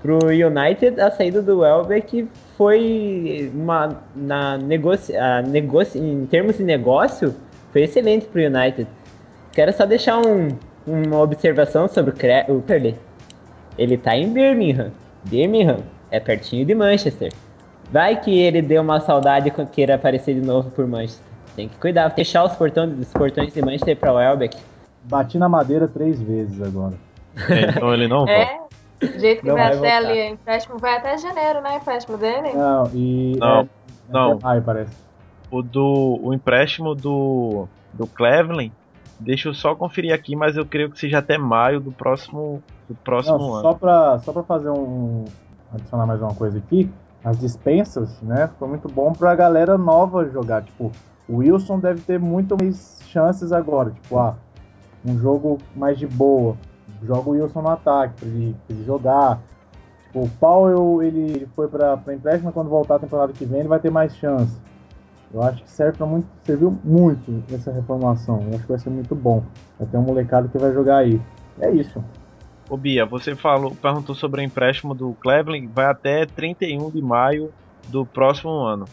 [0.00, 2.28] Pro United, a saída do Elbeck
[2.58, 5.42] foi uma na negoci, a
[5.96, 7.34] em termos de negócio,
[7.72, 8.86] foi excelente pro United.
[9.52, 10.48] Quero só deixar um,
[10.86, 12.62] uma observação sobre o, Cre- o.
[13.78, 14.90] Ele tá em Birmingham.
[15.24, 15.78] Birmingham
[16.14, 17.32] é pertinho de Manchester.
[17.90, 21.26] Vai que ele deu uma saudade e queira aparecer de novo por Manchester.
[21.56, 24.56] Tem que cuidar, fechar os portões, os portões de Manchester para o Welbeck.
[25.04, 26.94] Bati na madeira três vezes agora.
[27.50, 28.32] É, então ele não volta.
[28.32, 28.60] É,
[29.00, 30.10] do jeito que Não vai vai até voltar.
[30.10, 31.70] ali, o empréstimo vai até janeiro, né?
[31.72, 32.52] O empréstimo dele.
[32.54, 33.36] Não, e.
[33.38, 33.68] Não, é,
[34.08, 34.32] não.
[34.32, 34.96] Até maio, parece.
[35.50, 38.72] O do o empréstimo do do Cleveland
[39.18, 42.94] Deixa eu só conferir aqui, mas eu creio que seja até maio do próximo, do
[42.96, 43.62] próximo Não, ano.
[43.62, 45.24] só pra, só pra fazer um.
[45.74, 46.90] Adicionar mais uma coisa aqui.
[47.24, 48.50] As dispensas, né?
[48.58, 50.62] Foi muito bom pra galera nova jogar.
[50.62, 50.92] Tipo,
[51.28, 53.90] o Wilson deve ter muito mais chances agora.
[53.90, 54.36] Tipo, ah,
[55.04, 56.56] um jogo mais de boa.
[57.02, 59.40] Joga o Wilson no ataque pra ele, ele jogar.
[60.04, 63.68] Tipo, o Powell, ele, ele foi pra empréstimo, quando voltar a temporada que vem, ele
[63.68, 64.56] vai ter mais chance.
[65.32, 68.40] Eu acho que serve pra muito, serviu muito essa reformulação.
[68.42, 69.42] Eu acho que vai ser muito bom.
[69.78, 71.20] Vai ter um molecado que vai jogar aí.
[71.58, 72.02] É isso.
[72.68, 77.50] Ô Bia, você falou, perguntou sobre o empréstimo do Cleveland, vai até 31 de maio
[77.88, 78.86] do próximo ano.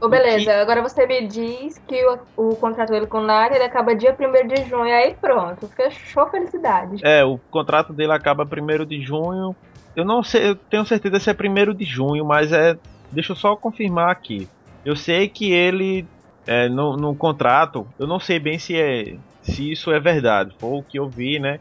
[0.00, 2.06] Ô, beleza, agora você me diz que
[2.36, 5.66] o, o contrato dele com o Nari ele acaba dia 1 de junho, aí pronto,
[5.68, 7.04] fechou felicidade.
[7.04, 9.56] É, o contrato dele acaba 1 de junho.
[9.96, 12.76] Eu não sei, eu tenho certeza se é 1 de junho, mas é.
[13.10, 14.48] Deixa eu só confirmar aqui.
[14.84, 16.04] Eu sei que ele,
[16.46, 20.54] é, no, no contrato, eu não sei bem se, é, se isso é verdade.
[20.60, 21.58] Foi o que eu vi, né?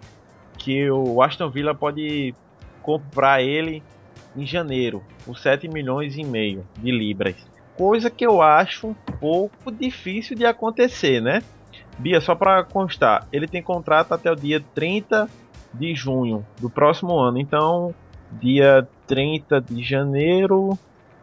[0.58, 2.34] Que o Aston Villa pode
[2.82, 3.84] comprar ele
[4.36, 7.36] em janeiro por 7 milhões e meio de libras.
[7.76, 11.44] Coisa que eu acho um pouco difícil de acontecer, né?
[12.00, 15.28] Bia, só para constar, ele tem contrato até o dia 30
[15.74, 17.40] de junho do próximo ano.
[17.40, 17.94] Então,
[18.32, 20.78] dia 30 de janeiro.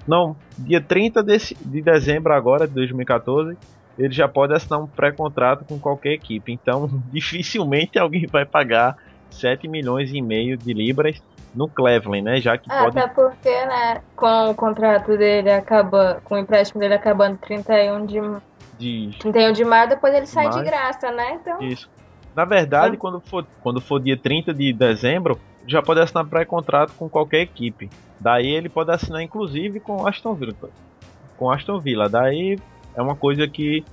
[0.07, 3.57] Não, dia 30 desse, de dezembro agora, de 2014,
[3.99, 6.53] ele já pode assinar um pré-contrato com qualquer equipe.
[6.53, 8.97] Então, dificilmente alguém vai pagar
[9.31, 11.21] 7 milhões e meio de libras
[11.55, 12.41] no Cleveland, né?
[12.41, 12.99] Já que Ah, pode.
[12.99, 18.21] Até porque, né, com o contrato dele acaba, com o empréstimo dele acabando 31 de,
[18.79, 19.17] De...
[19.21, 21.39] 31 de maio, depois ele sai de graça, né?
[21.41, 21.89] Então, Isso.
[22.35, 22.99] Na verdade, Ah.
[22.99, 27.89] quando for, quando for dia 30 de dezembro, já pode assinar pré-contrato com qualquer equipe.
[28.19, 30.55] Daí ele pode assinar inclusive com o Aston Villa.
[31.37, 32.09] Com o Aston Villa.
[32.09, 32.59] Daí
[32.97, 33.85] é uma coisa que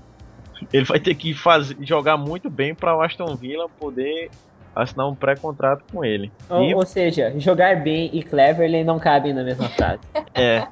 [0.74, 4.30] ele vai ter que fazer, jogar muito bem para o Aston Villa poder
[4.76, 6.32] assinar um pré-contrato com ele.
[6.50, 10.02] Ou, E ou seja, jogar bem e Cleverly não cabem na mesma frase.
[10.34, 10.66] É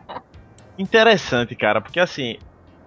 [0.77, 2.37] interessante, cara, porque assim,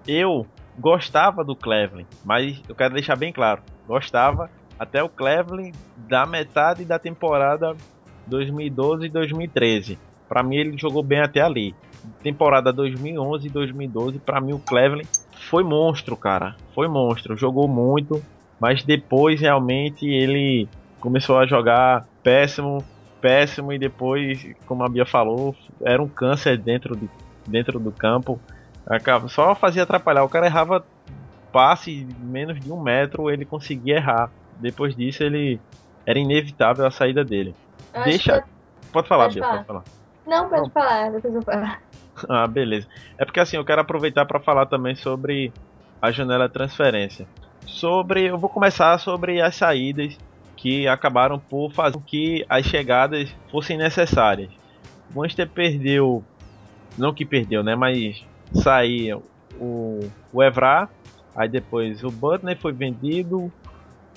[0.07, 0.47] eu
[0.79, 6.85] gostava do Cleveland, mas eu quero deixar bem claro, gostava até o Cleveland da metade
[6.85, 7.77] da temporada
[8.27, 9.99] 2012 e 2013.
[10.29, 11.75] Pra mim ele jogou bem até ali.
[12.23, 15.09] Temporada 2011 e 2012, pra mim o Cleveland
[15.51, 16.57] foi monstro, cara.
[16.75, 18.23] Foi monstro, jogou muito,
[18.59, 20.69] mas depois realmente ele
[21.03, 22.79] começou a jogar péssimo,
[23.21, 27.11] péssimo e depois, como a Bia falou, era um câncer dentro, de,
[27.47, 28.41] dentro do campo.
[29.29, 30.23] Só fazia atrapalhar.
[30.25, 30.85] O cara errava
[31.53, 34.31] passe menos de um metro, ele conseguia errar.
[34.61, 35.61] Depois disso, ele
[36.07, 37.55] era inevitável a saída dele.
[37.95, 38.41] eu Deixa.
[38.41, 38.49] que-
[38.93, 39.55] Pode falar, Pode Bia, falar.
[39.65, 39.83] pode falar.
[40.27, 40.71] Não, pode Não.
[40.71, 41.67] falar, depois eu falo.
[42.29, 42.87] Ah, beleza.
[43.19, 45.51] É porque assim, eu quero aproveitar para falar também sobre
[46.01, 47.27] a janela de transferência.
[47.67, 50.19] Sobre, eu vou começar sobre as saídas
[50.63, 54.49] que acabaram por fazer com que as chegadas fossem necessárias.
[55.13, 56.23] O Manchester perdeu,
[56.97, 59.25] não que perdeu, né, mas saiu
[59.59, 59.99] o,
[60.33, 60.89] o Evra,
[61.35, 63.53] aí depois o Butler foi vendido,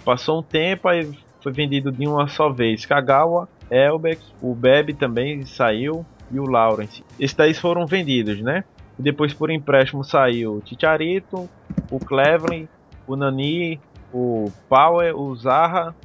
[0.06, 2.86] passou um tempo, aí foi vendido de uma só vez.
[2.86, 7.04] Kagawa, Elbeck, o Bebe também saiu e o Lawrence.
[7.20, 8.64] Esses daí foram vendidos, né?
[9.00, 11.50] E depois por empréstimo saiu o Chicharito,
[11.90, 12.70] o Cleveland,
[13.08, 13.80] o Nani,
[14.14, 15.96] o Power, o Zaha,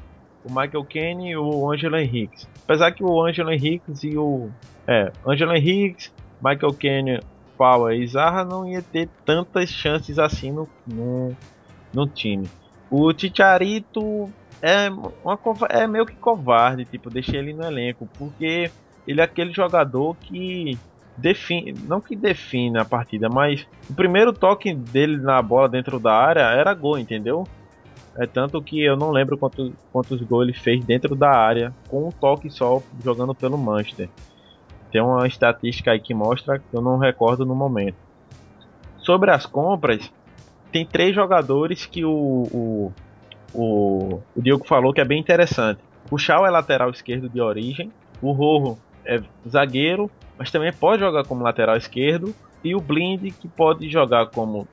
[0.45, 2.49] o Michael Kenny e o Angelo Henriques.
[2.65, 4.51] Apesar que o Angelo Henriques e o
[4.87, 6.13] é, Angelo Henriques,
[6.43, 7.21] Michael Kenny,
[7.57, 11.37] Power e Zaha não ia ter tantas chances assim no, no,
[11.93, 12.49] no time.
[12.91, 14.31] O Chicharito
[14.63, 15.39] é, uma,
[15.69, 18.71] é meio que covarde, tipo, deixei ele no elenco, porque
[19.07, 20.79] ele é aquele jogador que
[21.17, 26.15] define, não que define a partida, mas o primeiro toque dele na bola dentro da
[26.15, 27.47] área era gol, entendeu?
[28.17, 32.09] É tanto que eu não lembro quanto, quantos gols ele fez dentro da área com
[32.09, 34.09] um toque só jogando pelo Manchester.
[34.91, 37.97] Tem uma estatística aí que mostra que eu não recordo no momento.
[38.99, 40.13] Sobre as compras,
[40.73, 42.11] tem três jogadores que o,
[42.53, 42.93] o,
[43.55, 45.81] o, o Diogo falou que é bem interessante.
[46.11, 51.25] O Shaw é lateral esquerdo de origem, o Rojo é zagueiro, mas também pode jogar
[51.25, 54.67] como lateral esquerdo, e o Blind que pode jogar como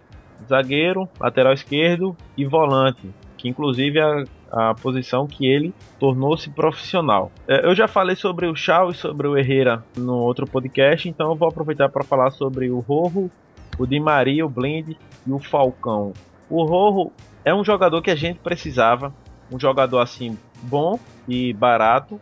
[0.48, 7.32] zagueiro, lateral esquerdo e volante, que inclusive a, a posição que ele tornou-se profissional.
[7.48, 11.30] É, eu já falei sobre o Shaw e sobre o Herrera no outro podcast, então
[11.30, 13.30] eu vou aproveitar para falar sobre o Rojo,
[13.78, 16.14] o Di Maria, o Blind e o Falcão.
[16.50, 17.12] O Rojo
[17.46, 19.14] é um jogador que a gente precisava,
[19.52, 22.20] um jogador assim bom e barato.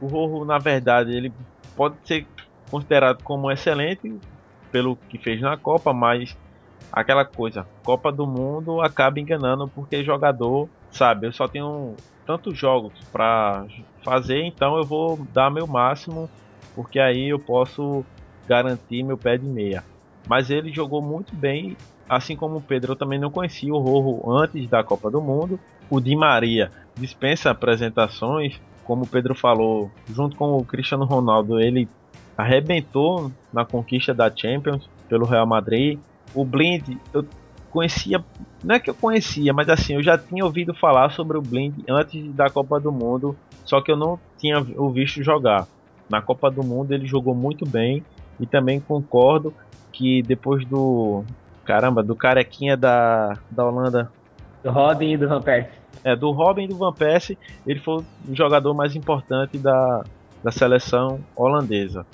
[0.00, 1.32] O Rojo, na verdade, ele
[1.76, 2.26] pode ser
[2.70, 4.14] considerado como excelente
[4.70, 6.36] pelo que fez na Copa, mas
[6.92, 11.94] aquela coisa, Copa do Mundo acaba enganando porque jogador sabe, eu só tenho
[12.26, 13.64] tantos jogos para
[14.04, 16.28] fazer, então eu vou dar meu máximo,
[16.74, 18.04] porque aí eu posso
[18.46, 19.84] garantir meu pé de meia.
[20.26, 21.76] Mas ele jogou muito bem,
[22.08, 25.58] assim como o Pedro, eu também não conhecia o Rojo antes da Copa do Mundo.
[25.88, 31.88] O Di Maria dispensa apresentações, como o Pedro falou, junto com o Cristiano Ronaldo, ele
[32.36, 35.98] arrebentou na conquista da Champions pelo Real Madrid.
[36.34, 37.24] O Blind, eu
[37.70, 38.24] conhecia,
[38.62, 41.74] não é que eu conhecia, mas assim, eu já tinha ouvido falar sobre o Blind
[41.88, 45.66] antes da Copa do Mundo, só que eu não tinha o visto jogar.
[46.08, 48.02] Na Copa do Mundo ele jogou muito bem
[48.40, 49.54] e também concordo
[49.92, 51.24] que depois do
[51.64, 54.10] caramba, do carequinha da, da Holanda,
[54.62, 55.78] do Robin e do Van Persie.
[56.04, 60.04] É, do Robin e do Van Persie, ele foi o jogador mais importante da,
[60.42, 62.06] da seleção holandesa.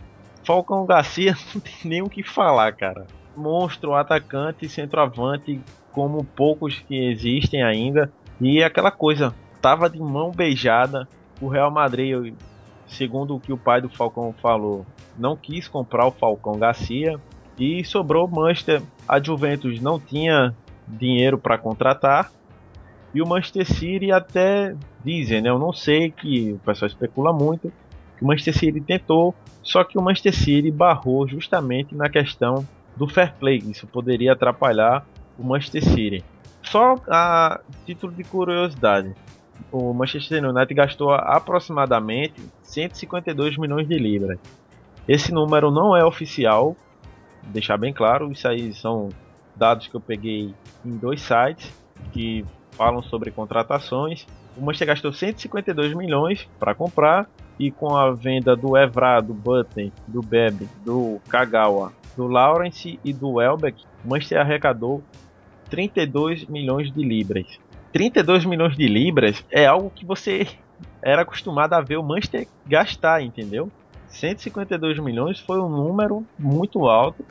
[0.45, 3.07] Falcão Garcia não tem nem o que falar, cara.
[3.37, 5.61] Monstro, atacante, centroavante,
[5.93, 8.13] como poucos que existem ainda.
[8.41, 11.09] E aquela coisa, tava de mão beijada.
[11.41, 12.35] O Real Madrid,
[12.87, 14.87] segundo o que o pai do Falcão falou,
[15.19, 17.19] não quis comprar o Falcão Garcia.
[17.59, 18.83] E sobrou Manchester.
[19.07, 20.55] A Juventus não tinha
[20.89, 22.33] dinheiro para contratar.
[23.15, 24.75] E o Manchester City até
[25.05, 25.51] dizem, né?
[25.51, 27.73] Eu não sei que o pessoal especula muito
[28.17, 32.67] que o Manchester City tentou, só que o Manchester City barrou justamente na questão
[32.97, 33.59] do fair play.
[33.59, 35.05] Isso poderia atrapalhar
[35.39, 36.25] o Manchester City.
[36.63, 39.15] Só a título de curiosidade,
[39.71, 44.39] o Manchester United gastou aproximadamente 152 milhões de libras.
[45.07, 46.77] Esse número não é oficial,
[47.43, 49.11] deixar bem claro, isso aí são
[49.55, 51.71] dados que eu peguei em dois sites
[52.13, 54.27] que falam sobre contratações.
[54.57, 57.29] O Manchester gastou 152 milhões para comprar
[57.59, 63.13] e com a venda do Evra, do Button, do Bebe, do Kagawa, do Lawrence e
[63.13, 65.03] do Welbeck, Manchester arrecadou
[65.71, 67.47] 32 milhões de libras.
[67.93, 70.47] 32 milhões de libras é algo que você
[71.03, 73.71] era acostumado a ver o Manchester gastar, entendeu?
[74.09, 77.25] 152 milhões foi um número muito alto,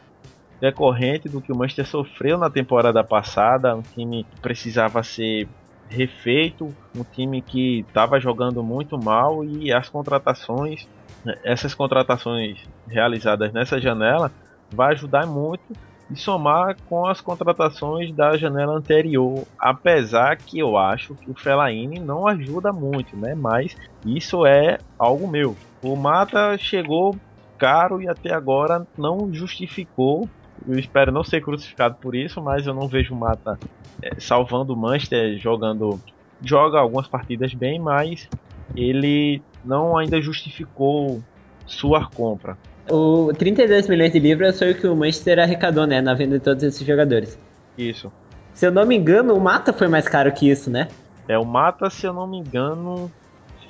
[0.59, 5.47] decorrente do que o Manchester sofreu na temporada passada, um time que precisava ser
[5.89, 10.87] refeito, um time que estava jogando muito mal e as contratações,
[11.23, 12.57] né, essas contratações
[12.87, 14.31] realizadas nessa janela,
[14.73, 15.73] vai ajudar muito
[16.09, 21.99] e somar com as contratações da janela anterior, apesar que eu acho que o Fellaini
[21.99, 23.33] não ajuda muito, né?
[23.33, 25.55] Mas isso é algo meu.
[25.81, 27.15] O Mata chegou
[27.57, 30.27] caro e até agora não justificou
[30.67, 33.59] eu espero não ser crucificado por isso, mas eu não vejo o Mata
[34.01, 35.99] é, salvando o Manchester, jogando.
[36.41, 38.29] Joga algumas partidas bem, mas
[38.75, 41.21] ele não ainda justificou
[41.65, 42.57] sua compra.
[42.89, 46.43] O 32 milhões de libras foi o que o Manchester arrecadou, né, na venda de
[46.43, 47.37] todos esses jogadores.
[47.77, 48.11] Isso.
[48.53, 50.87] Se eu não me engano, o Mata foi mais caro que isso, né?
[51.27, 53.09] É, o Mata, se eu não me engano,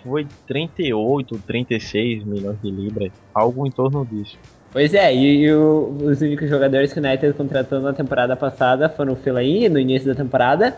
[0.04, 4.38] foi 38, 36 milhões de libras, algo em torno disso.
[4.72, 8.90] Pois é, e, e o, os únicos jogadores que o United contratou na temporada passada
[8.90, 10.76] foram o Fellaini no início da temporada,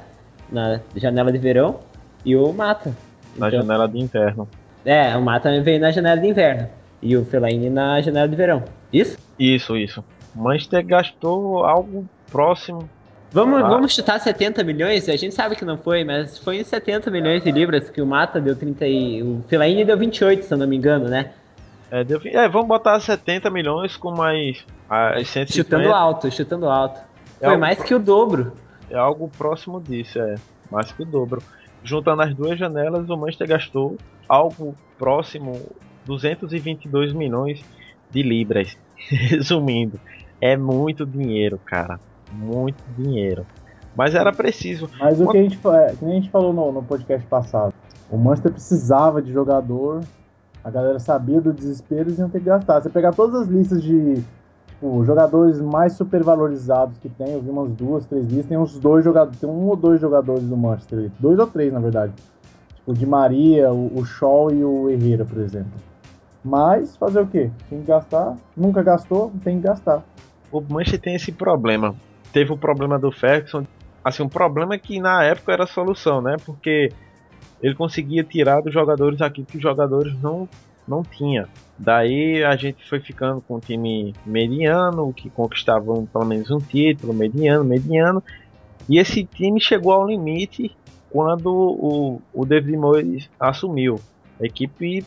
[0.52, 1.80] na janela de verão,
[2.26, 2.94] e o Mata.
[3.38, 4.48] Na então, janela de inverno.
[4.84, 6.68] É, o Mata veio na janela de inverno.
[7.06, 8.64] E o Fellaini na janela de verão.
[8.92, 9.16] Isso?
[9.38, 10.04] Isso, isso.
[10.36, 12.90] O Manchester gastou algo próximo.
[13.32, 13.68] Vamos, ah.
[13.68, 15.08] vamos chutar 70 milhões?
[15.08, 18.08] A gente sabe que não foi, mas foi em 70 milhões de libras que o
[18.08, 19.22] Mata deu 30 e...
[19.22, 21.30] O Fellaini deu 28, se eu não me engano, né?
[21.92, 25.54] É, deu, é, vamos botar 70 milhões com mais as 150.
[25.54, 27.00] Chutando alto, chutando alto.
[27.40, 28.54] É Foi mais que o dobro.
[28.90, 30.36] É algo próximo disso, é.
[30.72, 31.44] Mais que o dobro.
[31.84, 33.96] Juntando as duas janelas, o Manchester gastou
[34.28, 35.62] algo próximo
[36.06, 37.64] 222 milhões
[38.12, 38.78] de libras.
[39.10, 40.00] Resumindo,
[40.40, 42.00] é muito dinheiro, cara.
[42.32, 43.46] Muito dinheiro.
[43.96, 44.90] Mas era preciso.
[45.00, 47.74] Mas o que a gente, é, que a gente falou no, no podcast passado,
[48.10, 50.02] o Manchester precisava de jogador
[50.66, 52.82] a galera sabia do desespero e iam ter que gastar.
[52.82, 54.24] Você pegar todas as listas de
[54.66, 59.06] tipo, jogadores mais supervalorizados que tem, eu vi umas duas, três listas, tem uns dois
[59.06, 62.14] jogadores, tem um ou dois jogadores do Manchester, dois ou três na verdade.
[62.78, 65.72] Tipo, de Maria, o, o Shaw e o Herrera, por exemplo.
[66.46, 67.50] Mas fazer o quê?
[67.68, 70.04] Tem que gastar, nunca gastou, tem que gastar.
[70.52, 71.96] O Manchester tem esse problema.
[72.32, 73.66] Teve o problema do Ferguson.
[74.04, 76.36] Assim, um problema que na época era solução, né?
[76.46, 76.92] Porque
[77.64, 80.48] ele conseguia tirar dos jogadores aquilo que os jogadores não,
[80.88, 81.48] não tinham.
[81.80, 87.12] Daí a gente foi ficando com um time mediano, que conquistava pelo menos um título,
[87.12, 88.22] mediano, mediano.
[88.88, 90.78] E esse time chegou ao limite
[91.10, 94.00] quando o, o David Moyes assumiu.
[94.40, 95.04] A equipe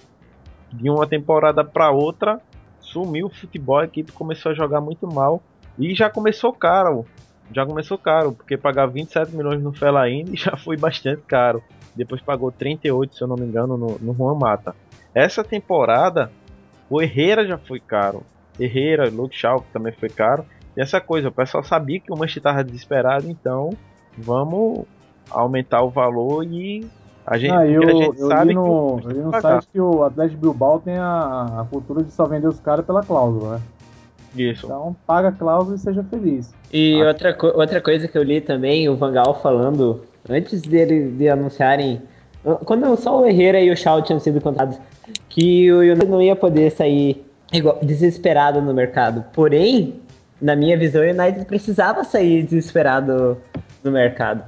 [0.72, 2.40] de uma temporada para outra
[2.80, 5.42] sumiu o futebol, a equipe começou a jogar muito mal
[5.78, 7.06] e já começou caro.
[7.52, 11.62] Já começou caro, porque pagar 27 milhões no Fellaini já foi bastante caro.
[11.94, 14.74] depois pagou 38, se eu não me engano, no, no Juan Mata.
[15.14, 16.30] Essa temporada,
[16.90, 18.22] o Herrera já foi caro.
[18.58, 20.44] Herrera, Luke Shaw também foi caro.
[20.76, 23.70] E essa coisa, o pessoal sabia que o Manchester estava desesperado, então
[24.16, 24.84] vamos
[25.30, 26.86] aumentar o valor e
[27.30, 28.62] a gente, Ah, eu, a gente eu sabe li no,
[29.00, 29.50] que o eu li no pagar.
[29.62, 33.02] site que o Atlético Bilbao tem a, a cultura de só vender os caras pela
[33.02, 33.60] cláusula, né?
[34.36, 34.66] Isso.
[34.66, 36.52] Então paga a cláusula e seja feliz.
[36.72, 37.08] E Ah.
[37.08, 42.02] outra, co- outra coisa que eu li também, o Vangal falando, antes dele de anunciarem,
[42.64, 44.78] quando só o Herrera e o Shaw tinham sido contados,
[45.28, 49.24] que o United não ia poder sair igual- desesperado no mercado.
[49.32, 50.00] Porém,
[50.40, 53.38] na minha visão, o United precisava sair desesperado
[53.82, 54.42] no mercado.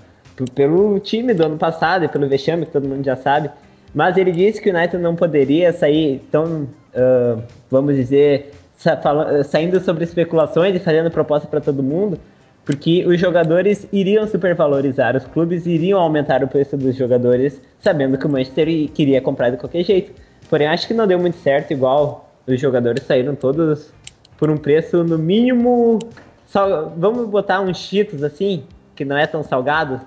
[0.44, 3.50] P- Pelo time do ano passado e pelo vexame, que todo mundo já sabe.
[3.94, 7.38] Mas ele disse que o United não poderia sair tão, ah,
[7.70, 12.18] vamos dizer, sa- fala- saindo sobre especulações e fazendo proposta para todo mundo,
[12.64, 18.26] porque os jogadores iriam supervalorizar, os clubes iriam aumentar o preço dos jogadores, sabendo que
[18.26, 20.12] o Manchester queria comprar de qualquer jeito.
[20.48, 23.90] Porém, acho que não deu muito certo, igual os jogadores saíram todos
[24.38, 25.98] por um preço no mínimo.
[26.46, 28.62] sal- Vamos botar uns Cheetos assim,
[28.94, 30.00] que não é tão salgado.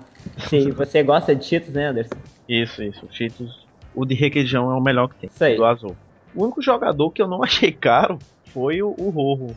[0.48, 2.16] Se você gosta de Cheetos, né, Anderson?
[2.48, 3.06] Isso, isso.
[3.10, 3.64] Cheetos,
[3.94, 5.30] o de requeijão é o melhor que tem.
[5.32, 5.56] Isso aí.
[5.56, 5.96] Do azul.
[6.34, 9.54] O único jogador que eu não achei caro foi o, o Rojo.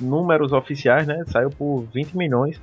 [0.00, 1.24] Números oficiais, né?
[1.26, 2.60] Saiu por 20 milhões.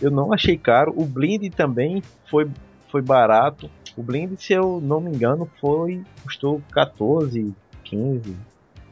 [0.00, 0.92] Eu não achei caro.
[0.96, 2.48] O Blind também foi,
[2.88, 3.70] foi barato.
[3.96, 6.02] O Blind, se eu não me engano, foi.
[6.24, 7.54] custou 14,
[7.84, 8.36] 15.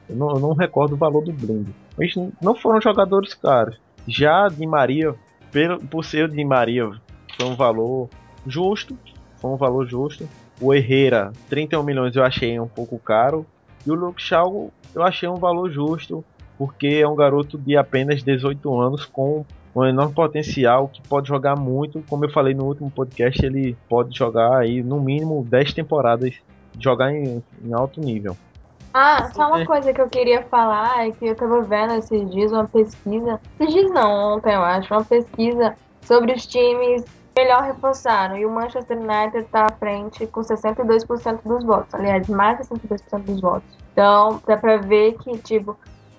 [0.09, 1.69] Eu não, eu não recordo o valor do Blind.
[1.97, 3.79] Mas não foram jogadores caros.
[4.07, 5.15] Já de Maria,
[5.51, 6.91] pelo, por ser de Maria,
[7.37, 8.09] foi um valor
[8.47, 8.97] justo.
[9.37, 10.29] Foi um valor justo.
[10.61, 13.47] O Herrera, 31 milhões eu achei um pouco caro.
[13.87, 16.25] E o Luke Shaw eu achei um valor justo,
[16.57, 21.57] porque é um garoto de apenas 18 anos com um enorme potencial que pode jogar
[21.57, 22.03] muito.
[22.09, 26.35] Como eu falei no último podcast, ele pode jogar aí no mínimo 10 temporadas,
[26.79, 28.37] jogar em, em alto nível.
[28.93, 32.51] Ah, só uma coisa que eu queria falar é que eu tava vendo esses dias
[32.51, 33.41] uma pesquisa.
[33.61, 37.05] Esses dias não, ontem eu acho, uma pesquisa sobre os times
[37.37, 38.37] melhor reforçaram.
[38.37, 41.95] E o Manchester United tá à frente com 62% dos votos.
[41.95, 43.69] Aliás, mais de 62% dos votos.
[43.93, 45.77] Então, dá pra ver que, tipo,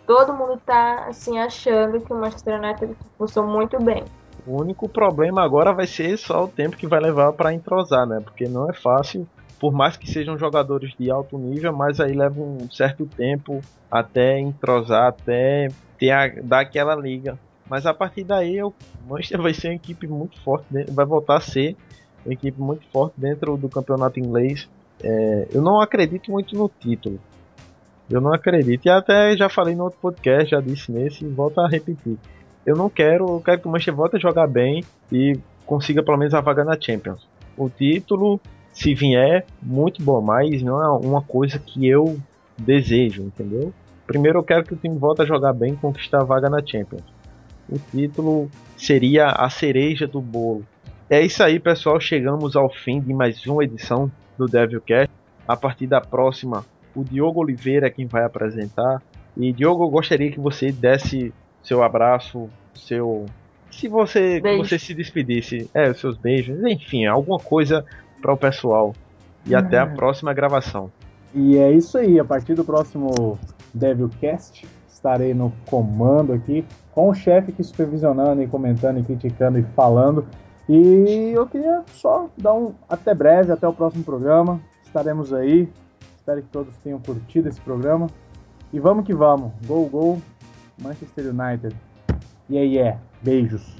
[0.08, 4.04] todo mundo tá, assim, achando que o Manchester United reforçou muito bem.
[4.48, 8.22] O único problema agora vai ser só o tempo que vai levar para entrosar, né?
[8.24, 9.28] Porque não é fácil,
[9.60, 13.62] por mais que sejam jogadores de alto nível, mas aí leva um certo tempo
[13.92, 15.68] até entrosar, até
[15.98, 17.38] ter a, dar aquela liga.
[17.70, 18.74] Mas a partir daí o
[19.08, 21.76] Manchester vai ser uma equipe muito forte, vai voltar a ser
[22.26, 24.68] uma equipe muito forte dentro do campeonato inglês.
[25.02, 27.20] É, eu não acredito muito no título.
[28.10, 28.86] Eu não acredito.
[28.86, 32.18] E até já falei no outro podcast, já disse nesse, e volto a repetir.
[32.66, 36.18] Eu não quero, eu quero que o Manchester volte a jogar bem e consiga pelo
[36.18, 37.28] menos a vaga na Champions.
[37.56, 38.40] O título,
[38.72, 42.20] se vier, muito bom, mas não é uma coisa que eu
[42.58, 43.74] desejo, entendeu?
[44.06, 46.66] Primeiro eu quero que o time volte a jogar bem e conquistar a vaga na
[46.66, 47.19] Champions.
[47.72, 50.66] O título seria a cereja do bolo.
[51.10, 52.00] É isso aí, pessoal.
[52.00, 55.12] Chegamos ao fim de mais uma edição do Devilcast.
[55.48, 56.66] A partir da próxima,
[56.96, 59.02] o Diogo Oliveira é quem vai apresentar.
[59.38, 63.26] E Diogo, eu gostaria que você desse seu abraço, seu.
[63.72, 64.66] Se você, Beijo.
[64.66, 67.86] você se despedisse, é, os seus beijos, enfim, alguma coisa
[68.22, 68.96] para o pessoal.
[69.46, 70.92] E até a próxima gravação.
[71.34, 73.40] E é isso aí, a partir do próximo
[73.74, 74.68] Devilcast,
[75.00, 80.26] estarei no comando aqui, com o chefe aqui supervisionando e comentando e criticando e falando.
[80.68, 84.60] E eu queria só dar um até breve, até o próximo programa.
[84.86, 85.70] Estaremos aí.
[86.18, 88.08] Espero que todos tenham curtido esse programa.
[88.72, 89.52] E vamos que vamos.
[89.66, 90.22] Gol, gol,
[90.80, 91.76] Manchester United.
[92.50, 93.00] Yeah, yeah.
[93.22, 93.80] Beijos.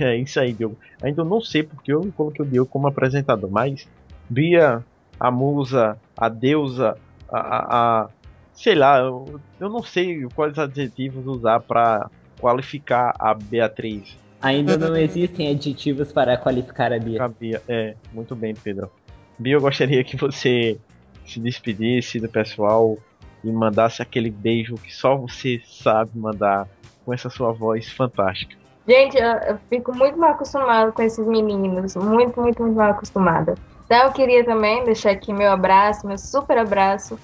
[0.00, 0.76] É isso aí, Diogo.
[1.02, 3.86] Ainda não sei porque eu coloquei o Diogo como apresentador, mas
[4.30, 4.84] Bia,
[5.18, 6.96] a musa, a deusa,
[7.30, 8.08] a- a-
[8.54, 12.08] sei lá, eu, eu não sei quais adjetivos usar para
[12.40, 14.16] qualificar a Beatriz.
[14.40, 17.24] Ainda não existem aditivos para qualificar a Bia.
[17.24, 18.90] A Bia, é, muito bem, Pedro.
[19.38, 20.78] Bia, eu gostaria que você
[21.26, 22.98] se despedisse do pessoal
[23.42, 26.68] e mandasse aquele beijo que só você sabe mandar
[27.04, 28.54] com essa sua voz fantástica.
[28.86, 31.96] Gente, eu, eu fico muito mal acostumada com esses meninos.
[31.96, 33.54] Muito, muito, muito mal acostumada.
[33.86, 37.18] Então eu queria também deixar aqui meu abraço, meu super abraço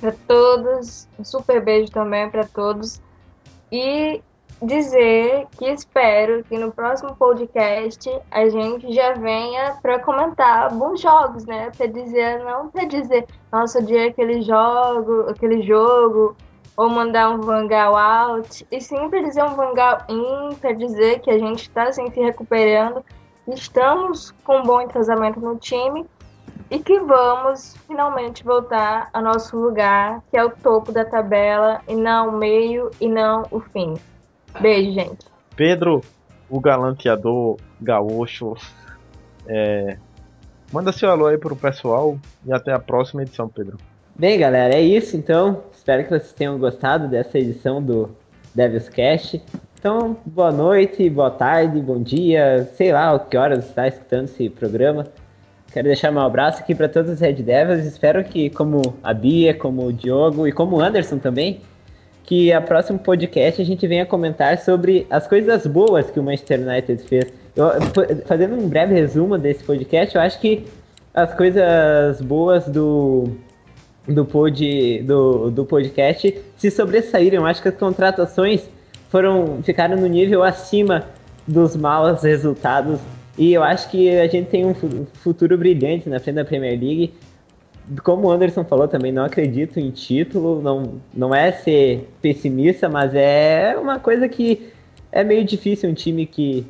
[0.00, 1.08] para todos.
[1.18, 3.00] Um super beijo também para todos.
[3.70, 4.22] E
[4.60, 11.44] dizer que espero que no próximo podcast a gente já venha para comentar bons jogos,
[11.44, 11.70] né?
[11.76, 16.36] Para dizer, não para dizer, nossa, odiei aquele jogo, aquele jogo,
[16.76, 21.30] ou mandar um Vangal out, e sim para dizer um Vangal in, para dizer que
[21.30, 23.04] a gente está assim, se recuperando,
[23.48, 26.06] estamos com um bom entrosamento no time
[26.70, 31.94] e que vamos finalmente voltar ao nosso lugar, que é o topo da tabela, e
[31.94, 33.94] não o meio e não o fim.
[34.60, 35.26] Beijo, gente.
[35.56, 36.02] Pedro,
[36.48, 38.54] o galanteador gaúcho,
[39.46, 39.96] é...
[40.72, 43.78] manda seu alô aí pro pessoal e até a próxima edição, Pedro.
[44.14, 45.62] Bem, galera, é isso então.
[45.72, 48.10] Espero que vocês tenham gostado dessa edição do
[48.54, 49.42] Devil's Cast.
[49.78, 54.50] Então, boa noite, boa tarde, bom dia, sei lá o que horas está escutando esse
[54.50, 55.06] programa.
[55.72, 57.84] Quero deixar meu abraço aqui para todos os Red Devils.
[57.84, 61.60] Espero que, como a Bia, como o Diogo e como o Anderson também,
[62.24, 66.60] que a próximo podcast a gente venha comentar sobre as coisas boas que o Manchester
[66.60, 67.32] United fez.
[67.54, 67.68] Eu,
[68.24, 70.64] fazendo um breve resumo desse podcast, eu acho que
[71.12, 73.28] as coisas boas do,
[74.06, 77.42] do, pod, do, do podcast se sobressaíram.
[77.42, 78.70] Eu acho que as contratações
[79.10, 81.06] foram ficaram no nível acima
[81.46, 83.00] dos maus resultados
[83.38, 87.14] e eu acho que a gente tem um futuro brilhante na frente da Premier League.
[88.02, 93.14] Como o Anderson falou também, não acredito em título, não, não é ser pessimista, mas
[93.14, 94.70] é uma coisa que
[95.12, 96.66] é meio difícil um time que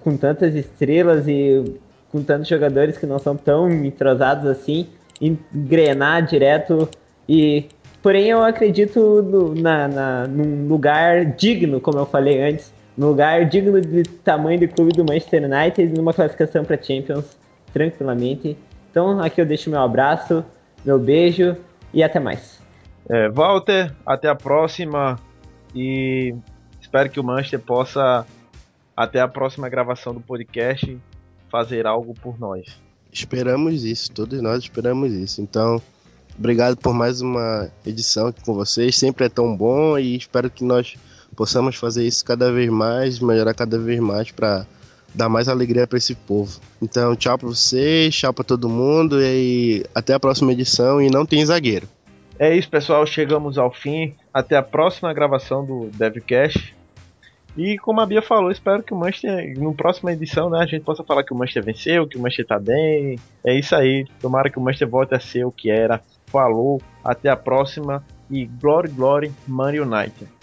[0.00, 1.78] com tantas estrelas e
[2.10, 4.88] com tantos jogadores que não são tão entrosados assim,
[5.20, 6.88] engrenar direto
[7.28, 7.66] e
[8.02, 13.46] Porém, eu acredito no, na, na, num lugar digno, como eu falei antes, num lugar
[13.46, 17.36] digno de tamanho do clube do Manchester United, numa classificação para Champions,
[17.72, 18.56] tranquilamente.
[18.90, 20.44] Então, aqui eu deixo meu abraço,
[20.84, 21.56] meu beijo
[21.92, 22.60] e até mais.
[23.08, 25.18] É, Walter, até a próxima
[25.74, 26.34] e
[26.80, 28.26] espero que o Manchester possa,
[28.96, 30.98] até a próxima gravação do podcast,
[31.48, 32.80] fazer algo por nós.
[33.10, 35.40] Esperamos isso, todos nós esperamos isso.
[35.40, 35.80] Então,
[36.38, 38.96] Obrigado por mais uma edição aqui com vocês.
[38.96, 40.96] Sempre é tão bom e espero que nós
[41.36, 44.66] possamos fazer isso cada vez mais, melhorar cada vez mais para
[45.14, 46.60] dar mais alegria para esse povo.
[46.80, 51.00] Então, tchau para vocês, tchau para todo mundo e até a próxima edição.
[51.00, 51.88] E não tem zagueiro.
[52.38, 53.06] É isso, pessoal.
[53.06, 54.14] Chegamos ao fim.
[54.32, 56.74] Até a próxima gravação do DevCast.
[57.56, 60.82] E como a Bia falou, espero que o Manchester, no próxima edição, né, a gente
[60.84, 63.18] possa falar que o Manchester venceu, que o Manchester tá bem.
[63.44, 64.06] É isso aí.
[64.20, 68.46] Tomara que o Manchester volte a ser o que era falou, até a próxima e
[68.46, 70.26] Glory Glory Man United.